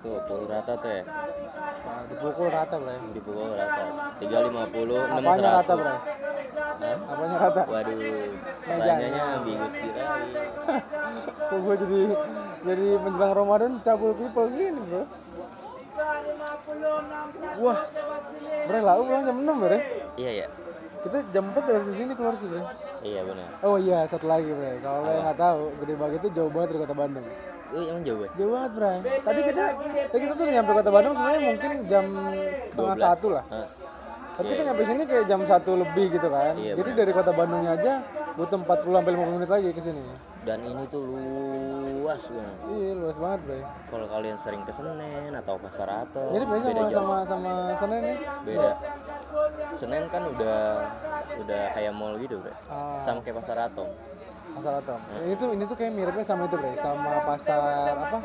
Tuh 0.05 0.21
pukul 0.29 0.45
rata 0.53 0.73
tuh 0.77 0.91
ya 0.93 1.03
nah, 1.05 2.03
dipukul 2.09 2.49
rata 2.53 2.77
bre. 2.77 2.97
Dipukul 3.17 3.51
rata. 3.57 3.83
350 4.21 4.85
600 4.85 5.17
apanya 5.17 5.51
rata 5.59 5.73
bre? 5.75 5.95
Hah? 5.95 6.99
apanya 7.09 7.37
rata? 7.41 7.63
Waduh 7.67 7.99
tanyanya 8.65 9.23
ambigu 9.41 9.67
sekali. 9.73 10.03
Kok 11.49 11.59
gue 11.65 11.75
jadi 11.83 12.03
jadi 12.65 12.87
menjelang 13.01 13.33
Ramadan 13.33 13.73
cabul 13.85 14.13
people 14.17 14.49
gini 14.53 14.81
bro 14.89 15.05
Wah 17.65 17.79
Bre 18.65 18.79
lau 18.81 19.03
pulang 19.05 19.25
jam 19.25 19.37
6 19.41 19.65
bre. 19.65 19.79
Iya 20.21 20.33
ya 20.45 20.49
Kita 21.05 21.19
jam 21.31 21.45
4 21.53 21.69
dari 21.69 21.85
sini 21.85 22.13
keluar 22.17 22.33
sih 22.35 22.49
bre. 22.49 22.65
Iya 23.05 23.21
benar 23.29 23.49
Oh 23.61 23.77
iya 23.77 24.09
satu 24.09 24.25
lagi 24.25 24.49
bre. 24.49 24.81
Kalau 24.81 25.05
lo 25.05 25.11
yang 25.13 25.25
nggak 25.29 25.39
tahu 25.39 25.63
Gede 25.85 25.95
Bagi 25.95 26.17
itu 26.17 26.29
jauh 26.33 26.49
banget 26.49 26.69
dari 26.73 26.81
kota 26.81 26.95
Bandung. 26.97 27.27
Eh 27.75 27.85
emang 27.91 28.03
jauh 28.03 28.21
ya 28.25 28.31
Jauh 28.35 28.51
banget 28.57 28.71
bre. 28.73 28.95
Tadi 29.21 29.41
kita 29.45 29.65
Tadi 30.09 30.21
kita 30.25 30.33
tuh 30.33 30.45
nyampe 30.49 30.71
kota 30.73 30.91
Bandung 30.91 31.13
sebenarnya 31.13 31.43
mungkin 31.45 31.71
jam 31.85 32.05
setengah 32.73 32.97
12. 32.97 33.05
satu 33.05 33.27
lah? 33.29 33.45
Tapi 34.35 34.47
kita 34.51 34.63
nyampe 34.67 34.83
sini 34.83 35.03
kayak 35.05 35.25
jam 35.29 35.41
satu 35.45 35.71
lebih 35.77 36.07
gitu 36.11 36.27
kan. 36.27 36.55
Iya, 36.57 36.73
Jadi 36.75 36.91
dari 36.97 37.13
kota 37.13 37.31
Bandungnya 37.31 37.77
aja 37.77 37.93
butuh 38.35 38.59
40 38.59 38.99
sampai 38.99 39.13
50 39.15 39.37
menit 39.39 39.51
lagi 39.53 39.69
ke 39.71 39.83
sini. 39.85 40.03
Dan 40.45 40.61
ini 40.61 40.85
tuh 40.93 41.01
luas 41.01 42.21
banget 42.29 42.57
Iya 42.69 42.93
luas 42.97 43.17
banget 43.17 43.41
bre. 43.45 43.61
Kalau 43.89 44.07
kalian 44.09 44.37
sering 44.37 44.61
ke 44.65 44.73
Senen 44.73 45.33
atau 45.33 45.57
Pasar 45.57 45.89
Atom 45.89 46.33
Mirip 46.33 46.49
beda 46.49 46.61
sama, 46.61 46.81
jauh. 46.81 46.93
sama, 46.93 47.17
sama 47.25 47.53
Senen 47.77 48.01
nih? 48.03 48.19
beda 48.45 48.71
Senen 49.75 50.05
kan 50.09 50.23
udah 50.29 50.61
udah 51.41 51.63
kayak 51.75 51.93
mall 51.93 52.15
gitu 52.17 52.39
bre 52.39 52.55
Ah. 52.71 52.99
sama 53.03 53.21
kayak 53.21 53.43
Pasar 53.43 53.59
Atom 53.71 53.89
Pasar 54.55 54.75
Atom. 54.79 55.01
Ini 55.27 55.35
tuh 55.35 55.49
ini 55.51 55.65
tuh 55.67 55.75
kayak 55.75 55.93
miripnya 55.99 56.23
sama 56.23 56.47
itu, 56.47 56.55
Bre. 56.55 56.79
Sama 56.79 57.27
pasar 57.27 57.91
apa? 58.07 58.19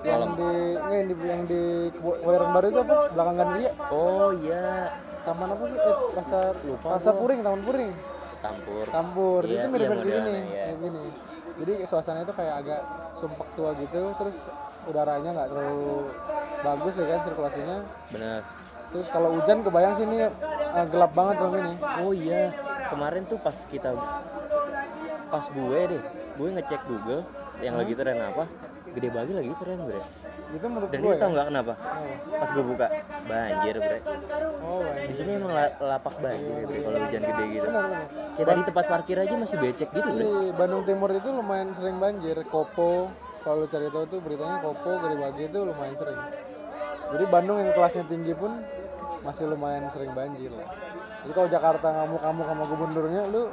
Yang 0.00 0.22
di 0.40 0.50
enggak 0.72 0.96
yang 0.96 1.04
di 1.04 1.14
yang 1.28 1.42
di 1.44 1.62
Kebayoran 1.92 2.48
Baru 2.56 2.66
itu 2.72 2.80
apa? 2.80 2.96
Belakang 3.12 3.36
Gandaria. 3.36 3.70
oh 3.92 4.30
iya 4.40 4.64
Taman 5.28 5.48
apa 5.52 5.64
sih? 5.68 5.76
Eh, 5.76 5.96
pasar 6.16 6.52
Pasar 6.80 7.12
Puring, 7.20 7.40
Taman 7.44 7.60
Puring. 7.60 7.92
Tampur 8.40 8.86
Campur. 8.88 9.40
Iya, 9.44 9.64
itu 9.64 9.68
mirip-mirip 9.68 10.06
iya, 10.06 10.16
gini, 10.16 10.30
iya. 10.32 10.64
kayak 10.70 10.78
gini. 10.80 11.04
Jadi 11.56 11.72
suasananya 11.88 12.24
tuh 12.24 12.36
kayak 12.36 12.54
agak 12.62 12.80
sumpek 13.12 13.48
tua 13.52 13.70
gitu, 13.76 14.02
terus 14.16 14.36
udaranya 14.86 15.30
nggak 15.34 15.48
terlalu 15.50 16.14
bagus 16.62 16.94
ya 16.94 17.06
kan 17.10 17.20
sirkulasinya. 17.26 17.76
bener 18.14 18.40
Terus 18.96 19.12
kalau 19.12 19.28
hujan 19.36 19.60
kebayang 19.60 19.92
sih 19.92 20.08
ini 20.08 20.24
eh, 20.24 20.86
gelap 20.88 21.12
banget 21.12 21.36
dong 21.36 21.52
ini. 21.52 21.74
Oh 22.00 22.16
iya, 22.16 22.48
kemarin 22.88 23.28
tuh 23.28 23.36
pas 23.36 23.52
kita 23.68 23.92
pas 25.28 25.44
gue 25.52 25.80
deh, 25.92 26.02
gue 26.32 26.48
ngecek 26.48 26.80
Google 26.88 27.20
yang 27.60 27.76
lagi 27.76 27.92
tren 27.92 28.16
apa, 28.16 28.48
gede 28.96 29.12
bagi 29.12 29.36
lagi 29.36 29.52
tren 29.60 29.84
bre. 29.84 30.00
Itu 30.48 30.64
menurut 30.64 30.88
Dan 30.88 31.04
gue 31.04 31.12
ini 31.12 31.12
ya. 31.12 31.20
tau 31.20 31.30
nggak 31.36 31.46
kenapa? 31.52 31.74
Kenapa? 31.76 32.38
Pas 32.40 32.48
gue 32.56 32.64
buka 32.64 32.86
banjir 33.28 33.74
bre. 33.76 33.98
Oh, 34.64 34.80
Di 34.80 34.88
baik. 34.88 35.12
sini 35.12 35.30
emang 35.36 35.52
la- 35.52 35.76
lapak 35.76 36.14
banjir 36.24 36.56
ya 36.56 36.64
bre 36.64 36.78
kalau 36.80 36.98
hujan 37.04 37.22
gede 37.28 37.44
gitu. 37.52 37.66
Benar, 37.68 37.84
benar. 37.84 38.04
Kita 38.32 38.50
di 38.56 38.62
tempat 38.64 38.84
parkir 38.88 39.16
aja 39.20 39.34
masih 39.36 39.56
becek 39.60 39.88
gitu 39.92 40.08
bre. 40.08 40.24
Di 40.24 40.32
Bandung 40.56 40.82
Timur 40.88 41.10
itu 41.12 41.28
lumayan 41.28 41.68
sering 41.76 42.00
banjir. 42.00 42.36
Kopo, 42.48 43.12
kalau 43.44 43.68
cari 43.68 43.92
tahu 43.92 44.04
tuh 44.08 44.18
beritanya 44.24 44.56
Kopo, 44.64 44.90
Bagi 45.04 45.42
itu 45.44 45.58
lumayan 45.60 45.96
sering. 46.00 46.20
Jadi 47.06 47.24
Bandung 47.28 47.60
yang 47.60 47.70
kelasnya 47.76 48.08
tinggi 48.08 48.32
pun 48.32 48.62
masih 49.26 49.50
lumayan 49.50 49.90
sering 49.90 50.14
banjir 50.14 50.54
lah. 50.54 50.70
Jadi 51.26 51.32
kalau 51.34 51.48
Jakarta 51.50 51.86
ngamuk-ngamuk 51.90 52.46
sama 52.46 52.64
gubernurnya, 52.64 53.22
lu 53.26 53.50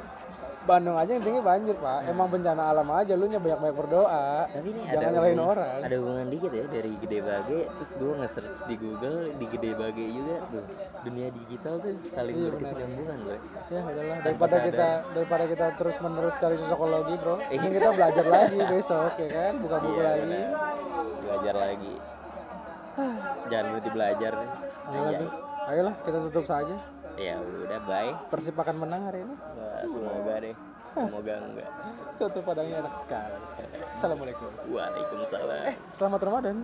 Bandung 0.64 0.96
aja 0.96 1.12
intinya 1.12 1.44
banjir 1.44 1.76
pak. 1.76 2.08
Emang 2.08 2.24
bencana 2.32 2.72
alam 2.72 2.88
aja 2.88 3.12
lu 3.12 3.28
nya 3.28 3.36
banyak 3.36 3.60
banyak 3.60 3.76
berdoa. 3.76 4.48
Tapi 4.48 4.72
ini 4.72 4.80
jangan 4.88 4.96
ada 4.96 5.12
nyalain 5.12 5.40
orang. 5.44 5.76
ada 5.84 5.94
hubungan 6.00 6.26
dikit 6.32 6.52
ya 6.56 6.64
dari 6.64 6.92
Gede 7.04 7.18
Bage 7.20 7.60
terus 7.68 7.90
gue 7.92 8.12
nge-search 8.16 8.58
di 8.64 8.76
Google 8.80 9.18
di 9.36 9.44
Gede 9.44 9.70
Bage 9.76 10.04
juga 10.08 10.36
tuh. 10.48 10.64
Dunia 11.04 11.28
digital 11.36 11.74
tuh 11.84 11.92
saling 12.08 12.36
Iya, 12.40 12.48
berkesinambungan 12.48 13.18
bro. 13.20 13.36
Ya 13.68 13.80
udahlah. 13.84 14.16
Daripada 14.24 14.56
sadar. 14.56 14.64
kita 14.72 14.88
daripada 15.12 15.44
kita 15.44 15.66
terus 15.76 15.96
menerus 16.00 16.34
cari 16.40 16.56
psikologi 16.56 17.14
bro 17.20 17.36
Iya. 17.36 17.48
ini 17.52 17.66
kita 17.68 17.88
belajar 17.92 18.24
lagi 18.24 18.58
besok 18.64 19.12
ya 19.20 19.28
kan? 19.28 19.52
Buka 19.60 19.76
buku 19.84 19.92
Iya, 19.92 20.04
lagi. 20.08 20.22
benar. 20.24 20.48
belajar 21.20 21.54
lagi. 21.60 21.94
Jangan 23.52 23.66
berhenti 23.68 23.90
belajar. 23.92 24.32
Nih 24.88 25.28
Ayolah, 25.64 25.96
kita 26.04 26.18
tutup 26.28 26.44
saja. 26.44 26.76
Ya 27.16 27.40
udah 27.40 27.80
bye. 27.88 28.12
Persib 28.28 28.52
akan 28.52 28.84
menang 28.84 29.08
hari 29.08 29.24
ini. 29.24 29.32
Wah, 29.32 29.80
semoga 29.86 30.34
deh. 30.44 30.56
Semoga 30.92 31.34
enggak. 31.40 31.70
Soto 32.20 32.40
padangnya 32.44 32.84
enak 32.84 32.94
sekali. 33.00 33.38
Assalamualaikum. 33.96 34.50
Waalaikumsalam. 34.68 35.72
Selamat 35.96 36.20
Ramadan 36.20 36.56